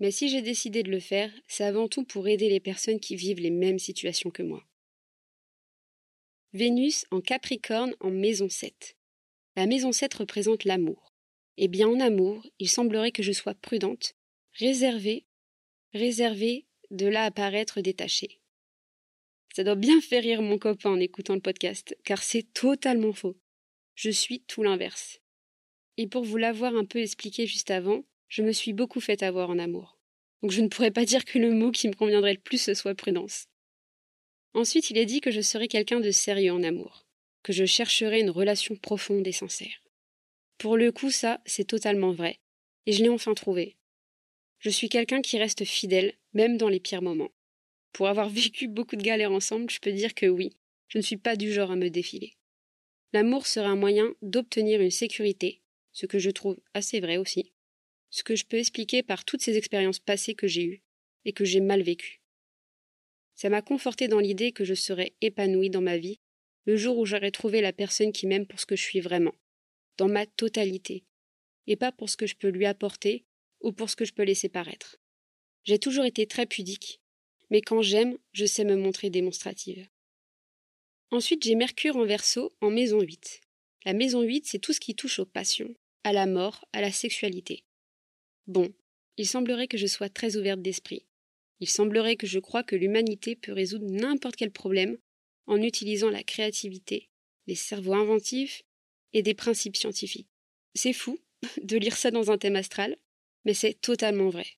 Mais 0.00 0.10
si 0.10 0.28
j'ai 0.28 0.42
décidé 0.42 0.82
de 0.82 0.90
le 0.90 1.00
faire, 1.00 1.32
c'est 1.46 1.64
avant 1.64 1.88
tout 1.88 2.04
pour 2.04 2.28
aider 2.28 2.50
les 2.50 2.60
personnes 2.60 3.00
qui 3.00 3.16
vivent 3.16 3.40
les 3.40 3.50
mêmes 3.50 3.78
situations 3.78 4.30
que 4.30 4.42
moi. 4.42 4.62
Vénus 6.54 7.06
en 7.10 7.22
Capricorne 7.22 7.94
en 8.00 8.10
maison 8.10 8.50
7. 8.50 8.98
La 9.56 9.66
maison 9.66 9.90
7 9.90 10.12
représente 10.12 10.64
l'amour. 10.66 11.14
Eh 11.56 11.66
bien, 11.66 11.88
en 11.88 11.98
amour, 11.98 12.46
il 12.58 12.68
semblerait 12.68 13.10
que 13.10 13.22
je 13.22 13.32
sois 13.32 13.54
prudente, 13.54 14.12
réservée, 14.58 15.24
réservée 15.94 16.66
de 16.90 17.06
là 17.06 17.24
apparaître 17.24 17.80
détachée. 17.80 18.42
Ça 19.56 19.64
doit 19.64 19.76
bien 19.76 20.02
faire 20.02 20.22
rire 20.22 20.42
mon 20.42 20.58
copain 20.58 20.90
en 20.90 21.00
écoutant 21.00 21.34
le 21.34 21.40
podcast, 21.40 21.96
car 22.04 22.22
c'est 22.22 22.52
totalement 22.52 23.14
faux. 23.14 23.38
Je 23.94 24.10
suis 24.10 24.42
tout 24.42 24.62
l'inverse. 24.62 25.20
Et 25.96 26.06
pour 26.06 26.22
vous 26.22 26.36
l'avoir 26.36 26.76
un 26.76 26.84
peu 26.84 26.98
expliqué 26.98 27.46
juste 27.46 27.70
avant, 27.70 28.04
je 28.28 28.42
me 28.42 28.52
suis 28.52 28.74
beaucoup 28.74 29.00
fait 29.00 29.22
avoir 29.22 29.48
en 29.48 29.58
amour. 29.58 29.98
Donc 30.42 30.50
je 30.50 30.60
ne 30.60 30.68
pourrais 30.68 30.90
pas 30.90 31.06
dire 31.06 31.24
que 31.24 31.38
le 31.38 31.54
mot 31.54 31.70
qui 31.70 31.88
me 31.88 31.94
conviendrait 31.94 32.34
le 32.34 32.40
plus 32.40 32.60
ce 32.60 32.74
soit 32.74 32.94
prudence. 32.94 33.46
Ensuite, 34.54 34.90
il 34.90 34.98
est 34.98 35.06
dit 35.06 35.20
que 35.20 35.30
je 35.30 35.40
serais 35.40 35.68
quelqu'un 35.68 36.00
de 36.00 36.10
sérieux 36.10 36.52
en 36.52 36.62
amour, 36.62 37.06
que 37.42 37.52
je 37.52 37.64
chercherais 37.64 38.20
une 38.20 38.30
relation 38.30 38.76
profonde 38.76 39.26
et 39.26 39.32
sincère. 39.32 39.82
Pour 40.58 40.76
le 40.76 40.92
coup, 40.92 41.10
ça, 41.10 41.40
c'est 41.46 41.66
totalement 41.66 42.12
vrai, 42.12 42.38
et 42.86 42.92
je 42.92 43.02
l'ai 43.02 43.08
enfin 43.08 43.34
trouvé. 43.34 43.76
Je 44.58 44.70
suis 44.70 44.88
quelqu'un 44.88 45.22
qui 45.22 45.38
reste 45.38 45.64
fidèle, 45.64 46.14
même 46.34 46.56
dans 46.56 46.68
les 46.68 46.80
pires 46.80 47.02
moments. 47.02 47.32
Pour 47.92 48.08
avoir 48.08 48.28
vécu 48.30 48.68
beaucoup 48.68 48.96
de 48.96 49.02
galères 49.02 49.32
ensemble, 49.32 49.70
je 49.70 49.80
peux 49.80 49.92
dire 49.92 50.14
que 50.14 50.26
oui, 50.26 50.56
je 50.88 50.98
ne 50.98 51.02
suis 51.02 51.16
pas 51.16 51.36
du 51.36 51.52
genre 51.52 51.70
à 51.70 51.76
me 51.76 51.90
défiler. 51.90 52.34
L'amour 53.12 53.46
sera 53.46 53.68
un 53.68 53.76
moyen 53.76 54.14
d'obtenir 54.22 54.80
une 54.80 54.90
sécurité, 54.90 55.62
ce 55.92 56.06
que 56.06 56.18
je 56.18 56.30
trouve 56.30 56.58
assez 56.74 57.00
vrai 57.00 57.16
aussi, 57.16 57.52
ce 58.10 58.22
que 58.22 58.36
je 58.36 58.44
peux 58.44 58.58
expliquer 58.58 59.02
par 59.02 59.24
toutes 59.24 59.42
ces 59.42 59.56
expériences 59.56 59.98
passées 59.98 60.34
que 60.34 60.46
j'ai 60.46 60.64
eues 60.64 60.82
et 61.24 61.32
que 61.32 61.44
j'ai 61.44 61.60
mal 61.60 61.82
vécues. 61.82 62.21
Ça 63.42 63.48
m'a 63.48 63.60
conforté 63.60 64.06
dans 64.06 64.20
l'idée 64.20 64.52
que 64.52 64.64
je 64.64 64.72
serais 64.72 65.14
épanouie 65.20 65.68
dans 65.68 65.80
ma 65.80 65.98
vie 65.98 66.20
le 66.64 66.76
jour 66.76 66.96
où 66.96 67.04
j'aurai 67.04 67.32
trouvé 67.32 67.60
la 67.60 67.72
personne 67.72 68.12
qui 68.12 68.28
m'aime 68.28 68.46
pour 68.46 68.60
ce 68.60 68.66
que 68.66 68.76
je 68.76 68.82
suis 68.84 69.00
vraiment, 69.00 69.34
dans 69.96 70.06
ma 70.06 70.26
totalité, 70.26 71.02
et 71.66 71.74
pas 71.74 71.90
pour 71.90 72.08
ce 72.08 72.16
que 72.16 72.28
je 72.28 72.36
peux 72.36 72.50
lui 72.50 72.66
apporter 72.66 73.24
ou 73.60 73.72
pour 73.72 73.90
ce 73.90 73.96
que 73.96 74.04
je 74.04 74.12
peux 74.12 74.22
laisser 74.22 74.48
paraître. 74.48 75.00
J'ai 75.64 75.80
toujours 75.80 76.04
été 76.04 76.28
très 76.28 76.46
pudique, 76.46 77.00
mais 77.50 77.62
quand 77.62 77.82
j'aime, 77.82 78.16
je 78.30 78.46
sais 78.46 78.62
me 78.62 78.76
montrer 78.76 79.10
démonstrative. 79.10 79.88
Ensuite, 81.10 81.42
j'ai 81.42 81.56
Mercure 81.56 81.96
en 81.96 82.04
verso 82.04 82.54
en 82.60 82.70
maison 82.70 83.00
8. 83.00 83.40
La 83.86 83.92
maison 83.92 84.22
8, 84.22 84.46
c'est 84.46 84.60
tout 84.60 84.72
ce 84.72 84.78
qui 84.78 84.94
touche 84.94 85.18
aux 85.18 85.26
passions, 85.26 85.74
à 86.04 86.12
la 86.12 86.26
mort, 86.26 86.64
à 86.72 86.80
la 86.80 86.92
sexualité. 86.92 87.64
Bon, 88.46 88.72
il 89.16 89.26
semblerait 89.26 89.66
que 89.66 89.78
je 89.78 89.88
sois 89.88 90.08
très 90.08 90.36
ouverte 90.36 90.62
d'esprit. 90.62 91.06
Il 91.62 91.68
semblerait 91.68 92.16
que 92.16 92.26
je 92.26 92.40
crois 92.40 92.64
que 92.64 92.74
l'humanité 92.74 93.36
peut 93.36 93.52
résoudre 93.52 93.86
n'importe 93.88 94.34
quel 94.34 94.50
problème 94.50 94.98
en 95.46 95.62
utilisant 95.62 96.10
la 96.10 96.24
créativité, 96.24 97.08
les 97.46 97.54
cerveaux 97.54 97.94
inventifs 97.94 98.64
et 99.12 99.22
des 99.22 99.34
principes 99.34 99.76
scientifiques. 99.76 100.26
C'est 100.74 100.92
fou 100.92 101.20
de 101.62 101.76
lire 101.76 101.96
ça 101.96 102.10
dans 102.10 102.32
un 102.32 102.36
thème 102.36 102.56
astral, 102.56 102.96
mais 103.44 103.54
c'est 103.54 103.80
totalement 103.80 104.28
vrai. 104.28 104.48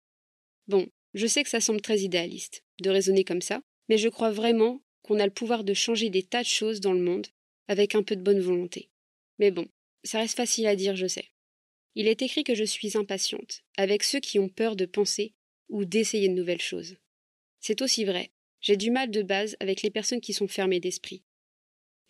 Bon, 0.66 0.88
je 1.12 1.26
sais 1.26 1.42
que 1.42 1.50
ça 1.50 1.61
semble 1.61 1.82
très 1.82 2.00
idéaliste 2.00 2.64
de 2.80 2.88
raisonner 2.88 3.25
comme 3.25 3.42
ça, 3.42 3.61
mais 3.90 3.99
je 3.99 4.08
crois 4.08 4.30
vraiment 4.30 4.80
qu'on 5.02 5.20
a 5.20 5.26
le 5.26 5.30
pouvoir 5.30 5.62
de 5.62 5.75
changer 5.75 6.08
des 6.08 6.23
tas 6.23 6.42
de 6.42 6.49
choses 6.49 6.80
dans 6.80 6.94
le 6.94 7.02
monde 7.02 7.26
avec 7.68 7.94
un 7.94 8.02
peu 8.02 8.16
de 8.16 8.23
bonne 8.23 8.40
volonté. 8.40 8.88
Mais 9.38 9.50
bon, 9.50 9.68
ça 10.04 10.20
reste 10.20 10.38
facile 10.38 10.66
à 10.66 10.75
dire, 10.75 10.96
je 10.96 11.06
sais. 11.06 11.28
Il 11.96 12.08
est 12.08 12.23
écrit 12.23 12.44
que 12.44 12.54
je 12.54 12.64
suis 12.64 12.96
impatiente, 12.96 13.62
avec 13.76 14.04
ceux 14.04 14.20
qui 14.20 14.38
ont 14.38 14.49
peur 14.49 14.75
de 14.75 14.87
penser 14.87 15.34
ou 15.68 15.85
d'essayer 15.85 16.28
de 16.28 16.35
nouvelles 16.35 16.61
choses. 16.61 16.97
C'est 17.61 17.83
aussi 17.83 18.04
vrai, 18.04 18.30
j'ai 18.61 18.76
du 18.76 18.90
mal 18.90 19.11
de 19.11 19.23
base 19.23 19.56
avec 19.61 19.83
les 19.83 19.90
personnes 19.90 20.21
qui 20.21 20.33
sont 20.33 20.49
fermées 20.49 20.80
d'esprit. 20.80 21.23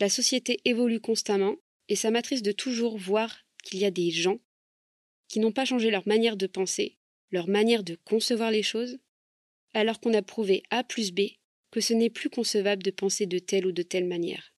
La 0.00 0.08
société 0.08 0.60
évolue 0.64 1.00
constamment, 1.00 1.56
et 1.88 1.96
ça 1.96 2.10
m'attriste 2.10 2.44
de 2.44 2.52
toujours 2.52 2.98
voir 2.98 3.44
qu'il 3.62 3.78
y 3.78 3.84
a 3.84 3.90
des 3.90 4.10
gens 4.10 4.40
qui 5.28 5.40
n'ont 5.40 5.52
pas 5.52 5.64
changé 5.64 5.90
leur 5.90 6.06
manière 6.06 6.36
de 6.36 6.46
penser, 6.46 6.98
leur 7.30 7.48
manière 7.48 7.82
de 7.82 7.96
concevoir 8.04 8.50
les 8.50 8.62
choses, 8.62 8.98
alors 9.72 10.00
qu'on 10.00 10.14
a 10.14 10.22
prouvé 10.22 10.62
A 10.70 10.84
plus 10.84 11.12
B 11.12 11.20
que 11.70 11.80
ce 11.80 11.92
n'est 11.92 12.10
plus 12.10 12.30
concevable 12.30 12.84
de 12.84 12.92
penser 12.92 13.26
de 13.26 13.40
telle 13.40 13.66
ou 13.66 13.72
de 13.72 13.82
telle 13.82 14.06
manière. 14.06 14.54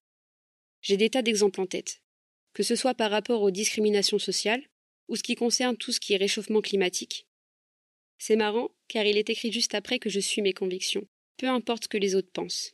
J'ai 0.81 0.97
des 0.97 1.09
tas 1.09 1.23
d'exemples 1.23 1.59
en 1.59 1.65
tête, 1.65 2.01
que 2.53 2.61
ce 2.61 2.75
soit 2.75 2.93
par 2.93 3.09
rapport 3.09 3.41
aux 3.41 3.49
discriminations 3.51 4.19
sociales, 4.19 4.63
ou 5.07 5.15
ce 5.15 5.23
qui 5.23 5.35
concerne 5.35 5.77
tout 5.77 5.91
ce 5.91 5.99
qui 5.99 6.13
est 6.13 6.17
réchauffement 6.17 6.61
climatique. 6.61 7.26
C'est 8.17 8.35
marrant, 8.35 8.71
car 8.87 9.05
il 9.05 9.17
est 9.17 9.29
écrit 9.29 9.51
juste 9.51 9.75
après 9.75 9.99
que 9.99 10.09
je 10.09 10.19
suis 10.19 10.41
mes 10.41 10.53
convictions, 10.53 11.07
peu 11.37 11.47
importe 11.47 11.83
ce 11.83 11.89
que 11.89 11.97
les 11.97 12.15
autres 12.15 12.31
pensent. 12.31 12.73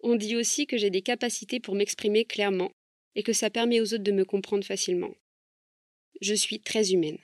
On 0.00 0.16
dit 0.16 0.36
aussi 0.36 0.66
que 0.66 0.76
j'ai 0.76 0.90
des 0.90 1.02
capacités 1.02 1.60
pour 1.60 1.74
m'exprimer 1.74 2.24
clairement 2.24 2.72
et 3.14 3.22
que 3.22 3.32
ça 3.32 3.50
permet 3.50 3.80
aux 3.80 3.94
autres 3.94 4.02
de 4.02 4.12
me 4.12 4.24
comprendre 4.24 4.64
facilement. 4.64 5.14
Je 6.20 6.34
suis 6.34 6.60
très 6.60 6.92
humaine 6.92 7.18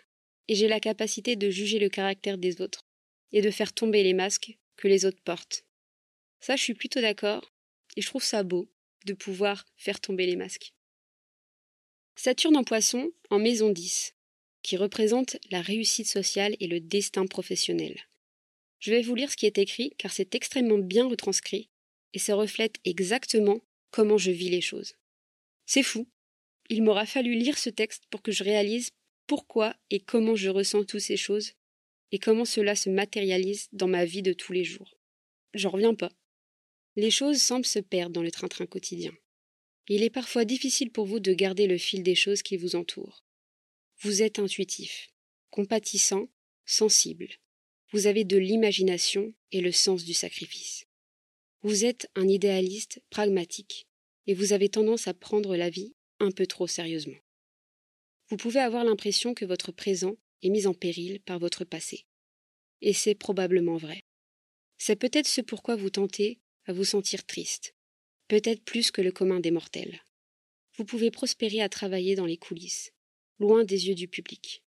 et 0.47 0.55
j'ai 0.55 0.69
la 0.69 0.81
capacité 0.81 1.37
de 1.37 1.51
juger 1.51 1.79
le 1.79 1.89
caractère 1.89 2.39
des 2.39 2.61
autres 2.61 2.87
et 3.33 3.43
de 3.43 3.51
faire 3.51 3.73
tomber 3.73 4.03
les 4.03 4.15
masques 4.15 4.57
que 4.77 4.89
les 4.89 5.05
autres 5.05 5.23
portent. 5.23 5.65
Ça, 6.41 6.57
je 6.57 6.63
suis 6.63 6.75
plutôt 6.75 7.01
d'accord 7.01 7.53
et 7.97 8.01
je 8.01 8.07
trouve 8.07 8.23
ça 8.23 8.43
beau 8.45 8.71
de 9.07 9.13
pouvoir 9.13 9.67
faire 9.77 10.01
tomber 10.01 10.27
les 10.27 10.37
masques. 10.37 10.73
Saturne 12.15 12.57
en 12.57 12.65
poisson 12.65 13.11
en 13.31 13.39
maison 13.39 13.71
10, 13.71 14.15
qui 14.63 14.77
représente 14.77 15.37
la 15.51 15.61
réussite 15.61 16.09
sociale 16.09 16.57
et 16.61 16.67
le 16.67 16.81
destin 16.81 17.27
professionnel. 17.27 17.97
Je 18.81 18.91
vais 18.91 19.03
vous 19.03 19.15
lire 19.15 19.31
ce 19.31 19.37
qui 19.37 19.47
est 19.47 19.59
écrit 19.59 19.93
car 19.99 20.13
c'est 20.13 20.35
extrêmement 20.35 20.79
bien 20.79 21.09
retranscrit 21.09 21.69
et 22.15 22.19
ça 22.19 22.35
reflète 22.35 22.77
exactement 22.85 23.61
comment 23.91 24.19
je 24.19 24.31
vis 24.31 24.51
les 24.51 24.61
choses. 24.61 24.95
C'est 25.67 25.83
fou. 25.83 26.09
Il 26.71 26.83
m'aura 26.83 27.07
fallu 27.07 27.35
lire 27.35 27.59
ce 27.59 27.71
texte 27.71 28.05
pour 28.11 28.23
que 28.23 28.33
je 28.33 28.45
réalise 28.45 28.91
pourquoi 29.27 29.75
et 29.91 30.01
comment 30.01 30.37
je 30.37 30.49
ressens 30.49 30.85
toutes 30.85 31.01
ces 31.01 31.17
choses 31.17 31.53
et 32.13 32.19
comment 32.19 32.45
cela 32.45 32.75
se 32.75 32.89
matérialise 32.89 33.69
dans 33.73 33.89
ma 33.89 34.05
vie 34.05 34.23
de 34.23 34.33
tous 34.33 34.53
les 34.53 34.65
jours. 34.65 34.99
J'en 35.55 35.71
reviens 35.71 35.95
pas. 35.95 36.13
Les 36.97 37.11
choses 37.11 37.41
semblent 37.41 37.67
se 37.67 37.79
perdre 37.79 38.13
dans 38.13 38.23
le 38.23 38.31
train-train 38.31 38.67
quotidien. 38.67 39.13
Il 39.89 40.03
est 40.03 40.11
parfois 40.11 40.45
difficile 40.45 40.91
pour 40.91 41.07
vous 41.07 41.21
de 41.21 41.33
garder 41.33 41.67
le 41.67 41.79
fil 41.79 42.03
des 42.03 42.15
choses 42.15 42.43
qui 42.43 42.57
vous 42.57 42.77
entourent. 42.77 43.25
Vous 44.01 44.23
êtes 44.23 44.39
intuitif, 44.39 45.09
compatissant, 45.51 46.29
sensible, 46.65 47.29
vous 47.91 48.07
avez 48.07 48.23
de 48.23 48.37
l'imagination 48.37 49.35
et 49.51 49.61
le 49.61 49.73
sens 49.73 50.05
du 50.05 50.15
sacrifice. 50.15 50.87
Vous 51.63 51.85
êtes 51.85 52.09
un 52.15 52.29
idéaliste 52.29 53.03
pragmatique, 53.11 53.89
et 54.29 54.35
vous 54.35 54.53
avez 54.53 54.69
tendance 54.69 55.09
à 55.09 55.15
prendre 55.15 55.57
la 55.57 55.69
vie 55.69 55.97
un 56.21 56.31
peu 56.31 56.47
trop 56.47 56.69
sérieusement. 56.69 57.19
Vous 58.29 58.37
pouvez 58.37 58.61
avoir 58.61 58.85
l'impression 58.85 59.35
que 59.35 59.45
votre 59.45 59.73
présent 59.73 60.17
est 60.43 60.51
mis 60.51 60.69
en 60.69 60.75
péril 60.75 61.21
par 61.23 61.41
votre 61.41 61.65
passé. 61.65 62.07
Et 62.83 62.93
c'est 62.93 63.17
probablement 63.17 63.79
vrai. 63.79 64.05
C'est 64.77 64.95
peut-être 64.95 65.27
ce 65.27 65.41
pourquoi 65.41 65.75
vous 65.75 65.91
tentez 65.91 66.39
à 66.67 66.73
vous 66.73 66.85
sentir 66.85 67.27
triste, 67.27 67.75
peut-être 68.29 68.63
plus 68.63 68.93
que 68.93 69.03
le 69.03 69.11
commun 69.11 69.41
des 69.41 69.51
mortels. 69.51 70.03
Vous 70.77 70.85
pouvez 70.85 71.11
prospérer 71.11 71.63
à 71.63 71.69
travailler 71.69 72.15
dans 72.15 72.27
les 72.27 72.37
coulisses, 72.37 72.93
loin 73.39 73.65
des 73.65 73.89
yeux 73.89 73.95
du 73.95 74.09
public. 74.09 74.63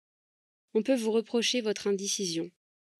On 0.74 0.82
peut 0.82 0.96
vous 0.96 1.10
reprocher 1.10 1.60
votre 1.60 1.86
indécision, 1.86 2.50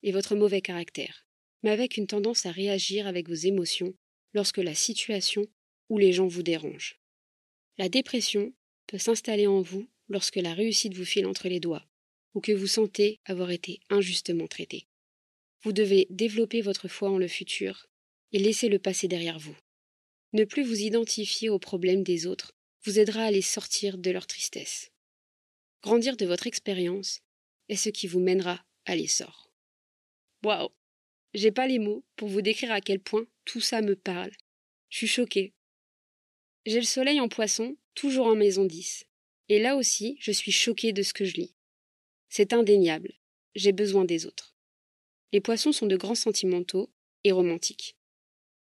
et 0.03 0.13
votre 0.13 0.35
mauvais 0.35 0.61
caractère, 0.61 1.27
mais 1.63 1.71
avec 1.71 1.97
une 1.97 2.07
tendance 2.07 2.47
à 2.47 2.51
réagir 2.51 3.07
avec 3.07 3.29
vos 3.29 3.35
émotions 3.35 3.95
lorsque 4.33 4.59
la 4.59 4.75
situation 4.75 5.47
ou 5.89 5.99
les 5.99 6.13
gens 6.13 6.29
vous 6.29 6.43
dérangent. 6.43 7.01
La 7.79 7.89
dépression 7.89 8.53
peut 8.87 8.99
s'installer 8.99 9.47
en 9.47 9.61
vous 9.61 9.89
lorsque 10.09 10.37
la 10.37 10.55
réussite 10.55 10.95
vous 10.95 11.05
file 11.05 11.27
entre 11.27 11.49
les 11.49 11.61
doigts 11.61 11.85
ou 12.35 12.41
que 12.41 12.53
vous 12.53 12.67
sentez 12.67 13.21
avoir 13.25 13.51
été 13.51 13.81
injustement 13.91 14.47
traité. 14.47 14.87
Vous 15.63 15.73
devez 15.73 16.07
développer 16.11 16.63
votre 16.63 16.89
foi 16.89 17.11
en 17.11 17.19
le 17.19 17.29
futur 17.29 17.87
et 18.33 18.39
laisser 18.39 18.69
le 18.69 18.79
passé 18.79 19.09
derrière 19.09 19.39
vous. 19.39 19.57
Ne 20.33 20.45
plus 20.45 20.63
vous 20.63 20.81
identifier 20.81 21.49
aux 21.49 21.59
problèmes 21.59 22.05
des 22.05 22.27
autres 22.27 22.53
vous 22.85 22.99
aidera 22.99 23.25
à 23.25 23.31
les 23.31 23.43
sortir 23.43 23.99
de 23.99 24.11
leur 24.11 24.27
tristesse. 24.27 24.91
Grandir 25.83 26.19
de 26.19 26.27
votre 26.27 26.47
expérience 26.47 27.21
est 27.71 27.77
ce 27.77 27.89
qui 27.89 28.07
vous 28.07 28.21
mènera 28.21 28.63
à 28.85 28.97
l'essor. 28.97 29.51
Waouh 30.45 30.69
J'ai 31.33 31.53
pas 31.53 31.67
les 31.67 31.79
mots 31.79 32.05
pour 32.17 32.29
vous 32.29 32.43
décrire 32.43 32.73
à 32.73 32.83
quel 32.83 33.01
point 33.01 33.27
tout 33.47 33.61
ça 33.63 33.81
me 33.81 33.97
parle. 33.97 34.33
Je 34.91 34.99
suis 34.99 35.07
choquée. 35.07 35.55
J'ai 36.67 36.81
le 36.81 36.87
soleil 36.87 37.19
en 37.19 37.29
poisson, 37.29 37.77
toujours 37.95 38.27
en 38.27 38.37
maison 38.37 38.67
10. 38.67 39.05
Et 39.49 39.59
là 39.59 39.77
aussi, 39.77 40.19
je 40.21 40.33
suis 40.33 40.53
choquée 40.53 40.93
de 40.93 41.03
ce 41.03 41.15
que 41.15 41.25
je 41.25 41.37
lis. 41.37 41.55
C'est 42.29 42.53
indéniable. 42.53 43.15
J'ai 43.55 43.73
besoin 43.73 44.05
des 44.05 44.27
autres. 44.27 44.55
Les 45.33 45.41
poissons 45.41 45.73
sont 45.73 45.87
de 45.87 45.97
grands 45.97 46.15
sentimentaux 46.15 46.91
et 47.25 47.33
romantiques. 47.33 47.97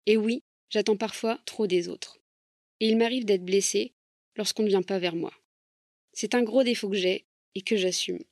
Et 0.05 0.19
oui, 0.19 0.43
j'attends 0.69 0.97
parfois 0.97 1.41
trop 1.47 1.67
des 1.67 1.89
autres. 1.89 2.19
Et 2.81 2.89
il 2.89 2.99
m'arrive 2.99 3.25
d'être 3.25 3.45
blessée 3.45 3.95
lorsqu'on 4.37 4.63
ne 4.63 4.69
vient 4.69 4.83
pas 4.83 4.99
vers 4.99 5.17
moi. 5.17 5.33
C'est 6.19 6.35
un 6.35 6.43
gros 6.43 6.65
défaut 6.65 6.91
que 6.91 6.97
j'ai 6.97 7.27
et 7.55 7.63
que 7.63 7.77
j'assume. 7.77 8.25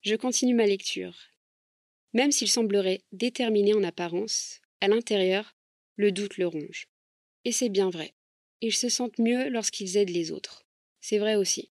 Je 0.00 0.16
continue 0.16 0.54
ma 0.54 0.66
lecture 0.66 1.14
même 2.14 2.32
s'il 2.32 2.48
semblerait 2.48 3.02
déterminé 3.12 3.74
en 3.74 3.82
apparence, 3.82 4.60
à 4.80 4.88
l'intérieur, 4.88 5.56
le 5.96 6.12
doute 6.12 6.38
le 6.38 6.46
ronge. 6.46 6.88
Et 7.44 7.52
c'est 7.52 7.68
bien 7.68 7.90
vrai. 7.90 8.14
Ils 8.60 8.74
se 8.74 8.88
sentent 8.88 9.18
mieux 9.18 9.48
lorsqu'ils 9.48 9.96
aident 9.96 10.10
les 10.10 10.30
autres. 10.30 10.64
C'est 11.00 11.18
vrai 11.18 11.34
aussi. 11.34 11.70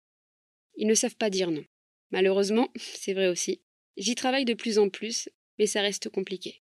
Ils 0.77 0.89
ne 0.89 0.95
savent 0.95 1.17
pas 1.17 1.31
dire 1.31 1.51
non. 1.51 1.65
Malheureusement, 2.11 2.71
c'est 2.77 3.13
vrai 3.13 3.29
aussi. 3.29 3.61
J'y 3.97 4.15
travaille 4.15 4.47
de 4.47 4.55
plus 4.55 4.79
en 4.79 4.89
plus, 4.89 5.29
mais 5.59 5.67
ça 5.67 5.83
reste 5.83 6.09
compliqué. 6.09 6.63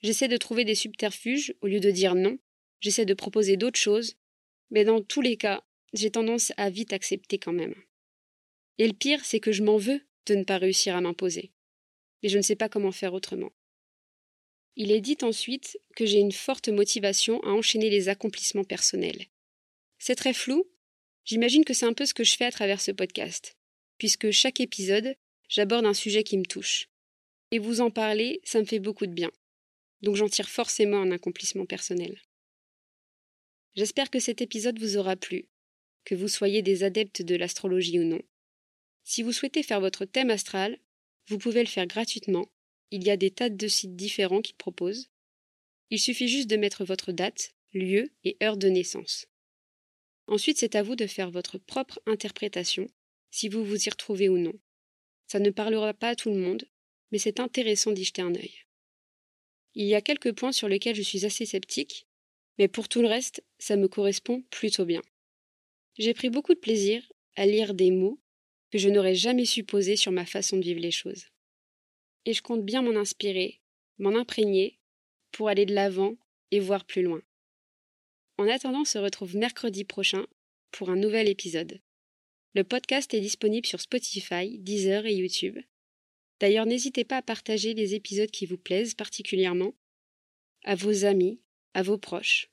J'essaie 0.00 0.28
de 0.28 0.36
trouver 0.36 0.64
des 0.64 0.76
subterfuges 0.76 1.54
au 1.60 1.66
lieu 1.66 1.80
de 1.80 1.90
dire 1.90 2.14
non. 2.14 2.38
J'essaie 2.80 3.04
de 3.04 3.14
proposer 3.14 3.56
d'autres 3.56 3.80
choses, 3.80 4.16
mais 4.70 4.84
dans 4.84 5.02
tous 5.02 5.22
les 5.22 5.36
cas, 5.36 5.64
j'ai 5.92 6.10
tendance 6.10 6.52
à 6.56 6.70
vite 6.70 6.92
accepter 6.92 7.38
quand 7.38 7.52
même. 7.52 7.74
Et 8.78 8.86
le 8.86 8.94
pire, 8.94 9.24
c'est 9.24 9.40
que 9.40 9.52
je 9.52 9.62
m'en 9.62 9.76
veux 9.76 10.00
de 10.26 10.34
ne 10.34 10.44
pas 10.44 10.58
réussir 10.58 10.94
à 10.94 11.00
m'imposer 11.00 11.52
et 12.22 12.28
je 12.28 12.36
ne 12.36 12.42
sais 12.42 12.56
pas 12.56 12.68
comment 12.68 12.92
faire 12.92 13.14
autrement. 13.14 13.52
Il 14.76 14.92
est 14.92 15.00
dit 15.00 15.18
ensuite 15.22 15.78
que 15.96 16.06
j'ai 16.06 16.18
une 16.18 16.32
forte 16.32 16.68
motivation 16.68 17.42
à 17.42 17.48
enchaîner 17.48 17.90
les 17.90 18.08
accomplissements 18.08 18.64
personnels. 18.64 19.26
C'est 19.98 20.14
très 20.14 20.32
flou, 20.32 20.64
j'imagine 21.24 21.64
que 21.64 21.74
c'est 21.74 21.86
un 21.86 21.92
peu 21.92 22.06
ce 22.06 22.14
que 22.14 22.24
je 22.24 22.36
fais 22.36 22.44
à 22.44 22.52
travers 22.52 22.80
ce 22.80 22.92
podcast, 22.92 23.56
puisque 23.98 24.30
chaque 24.30 24.60
épisode, 24.60 25.16
j'aborde 25.48 25.86
un 25.86 25.94
sujet 25.94 26.22
qui 26.22 26.38
me 26.38 26.44
touche. 26.44 26.88
Et 27.50 27.58
vous 27.58 27.80
en 27.80 27.90
parler, 27.90 28.40
ça 28.44 28.60
me 28.60 28.66
fait 28.66 28.78
beaucoup 28.78 29.06
de 29.06 29.12
bien. 29.12 29.32
Donc 30.02 30.14
j'en 30.14 30.28
tire 30.28 30.48
forcément 30.48 31.00
un 31.00 31.10
accomplissement 31.10 31.66
personnel. 31.66 32.20
J'espère 33.74 34.10
que 34.10 34.20
cet 34.20 34.42
épisode 34.42 34.78
vous 34.78 34.96
aura 34.96 35.16
plu, 35.16 35.48
que 36.08 36.14
vous 36.14 36.28
soyez 36.28 36.62
des 36.62 36.84
adeptes 36.84 37.20
de 37.20 37.34
l'astrologie 37.34 37.98
ou 37.98 38.04
non. 38.04 38.22
Si 39.04 39.22
vous 39.22 39.32
souhaitez 39.32 39.62
faire 39.62 39.82
votre 39.82 40.06
thème 40.06 40.30
astral, 40.30 40.78
vous 41.26 41.36
pouvez 41.36 41.60
le 41.60 41.68
faire 41.68 41.86
gratuitement. 41.86 42.50
Il 42.90 43.04
y 43.06 43.10
a 43.10 43.18
des 43.18 43.30
tas 43.30 43.50
de 43.50 43.68
sites 43.68 43.94
différents 43.94 44.40
qui 44.40 44.54
proposent. 44.54 45.10
Il 45.90 46.00
suffit 46.00 46.26
juste 46.26 46.48
de 46.48 46.56
mettre 46.56 46.82
votre 46.82 47.12
date, 47.12 47.52
lieu 47.74 48.10
et 48.24 48.38
heure 48.42 48.56
de 48.56 48.68
naissance. 48.68 49.26
Ensuite, 50.28 50.56
c'est 50.56 50.76
à 50.76 50.82
vous 50.82 50.96
de 50.96 51.06
faire 51.06 51.30
votre 51.30 51.58
propre 51.58 52.00
interprétation, 52.06 52.86
si 53.30 53.50
vous 53.50 53.62
vous 53.62 53.86
y 53.86 53.90
retrouvez 53.90 54.30
ou 54.30 54.38
non. 54.38 54.58
Ça 55.26 55.40
ne 55.40 55.50
parlera 55.50 55.92
pas 55.92 56.08
à 56.08 56.16
tout 56.16 56.30
le 56.30 56.40
monde, 56.40 56.66
mais 57.12 57.18
c'est 57.18 57.38
intéressant 57.38 57.92
d'y 57.92 58.04
jeter 58.04 58.22
un 58.22 58.34
œil. 58.34 58.54
Il 59.74 59.84
y 59.84 59.94
a 59.94 60.00
quelques 60.00 60.32
points 60.32 60.52
sur 60.52 60.68
lesquels 60.68 60.96
je 60.96 61.02
suis 61.02 61.26
assez 61.26 61.44
sceptique, 61.44 62.06
mais 62.56 62.66
pour 62.66 62.88
tout 62.88 63.02
le 63.02 63.08
reste, 63.08 63.44
ça 63.58 63.76
me 63.76 63.88
correspond 63.88 64.40
plutôt 64.50 64.86
bien. 64.86 65.02
J'ai 65.98 66.14
pris 66.14 66.30
beaucoup 66.30 66.54
de 66.54 66.60
plaisir 66.60 67.02
à 67.34 67.44
lire 67.44 67.74
des 67.74 67.90
mots 67.90 68.20
que 68.70 68.78
je 68.78 68.88
n'aurais 68.88 69.16
jamais 69.16 69.44
supposés 69.44 69.96
sur 69.96 70.12
ma 70.12 70.26
façon 70.26 70.56
de 70.56 70.62
vivre 70.62 70.80
les 70.80 70.92
choses. 70.92 71.26
Et 72.24 72.32
je 72.32 72.42
compte 72.42 72.64
bien 72.64 72.82
m'en 72.82 72.98
inspirer, 72.98 73.60
m'en 73.98 74.14
imprégner, 74.14 74.78
pour 75.32 75.48
aller 75.48 75.66
de 75.66 75.74
l'avant 75.74 76.16
et 76.50 76.60
voir 76.60 76.84
plus 76.84 77.02
loin. 77.02 77.20
En 78.36 78.48
attendant, 78.48 78.82
on 78.82 78.84
se 78.84 78.98
retrouve 78.98 79.36
mercredi 79.36 79.84
prochain 79.84 80.26
pour 80.70 80.90
un 80.90 80.96
nouvel 80.96 81.28
épisode. 81.28 81.80
Le 82.54 82.62
podcast 82.62 83.12
est 83.14 83.20
disponible 83.20 83.66
sur 83.66 83.80
Spotify, 83.80 84.58
Deezer 84.58 85.04
et 85.06 85.14
YouTube. 85.14 85.58
D'ailleurs, 86.40 86.66
n'hésitez 86.66 87.04
pas 87.04 87.16
à 87.16 87.22
partager 87.22 87.74
les 87.74 87.94
épisodes 87.94 88.30
qui 88.30 88.46
vous 88.46 88.58
plaisent 88.58 88.94
particulièrement 88.94 89.74
à 90.64 90.76
vos 90.76 91.04
amis, 91.04 91.40
à 91.74 91.82
vos 91.82 91.98
proches. 91.98 92.50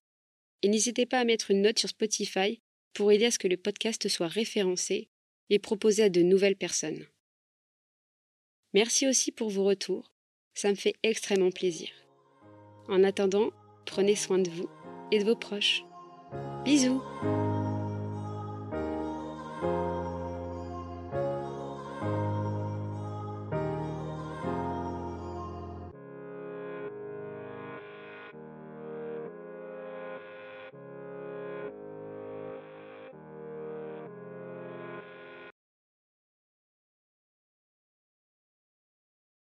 Et 0.63 0.69
n'hésitez 0.69 1.05
pas 1.05 1.19
à 1.19 1.25
mettre 1.25 1.51
une 1.51 1.61
note 1.61 1.77
sur 1.77 1.89
Spotify 1.89 2.59
pour 2.95 3.11
aider 3.11 3.25
à 3.25 3.31
ce 3.31 3.37
que 3.37 3.47
le 3.47 3.57
podcast 3.57 4.07
soit 4.07 4.27
référencé 4.27 5.09
et 5.51 5.59
proposé 5.59 6.03
à 6.03 6.09
de 6.09 6.23
nouvelles 6.23 6.55
personnes. 6.55 7.05
Merci 8.73 9.07
aussi 9.07 9.31
pour 9.31 9.49
vos 9.49 9.65
retours, 9.65 10.11
ça 10.55 10.69
me 10.69 10.75
fait 10.75 10.95
extrêmement 11.03 11.51
plaisir. 11.51 11.89
En 12.87 13.03
attendant, 13.03 13.51
prenez 13.85 14.15
soin 14.15 14.39
de 14.39 14.49
vous 14.49 14.69
et 15.11 15.19
de 15.19 15.25
vos 15.25 15.35
proches. 15.35 15.83
Bisous 16.63 17.01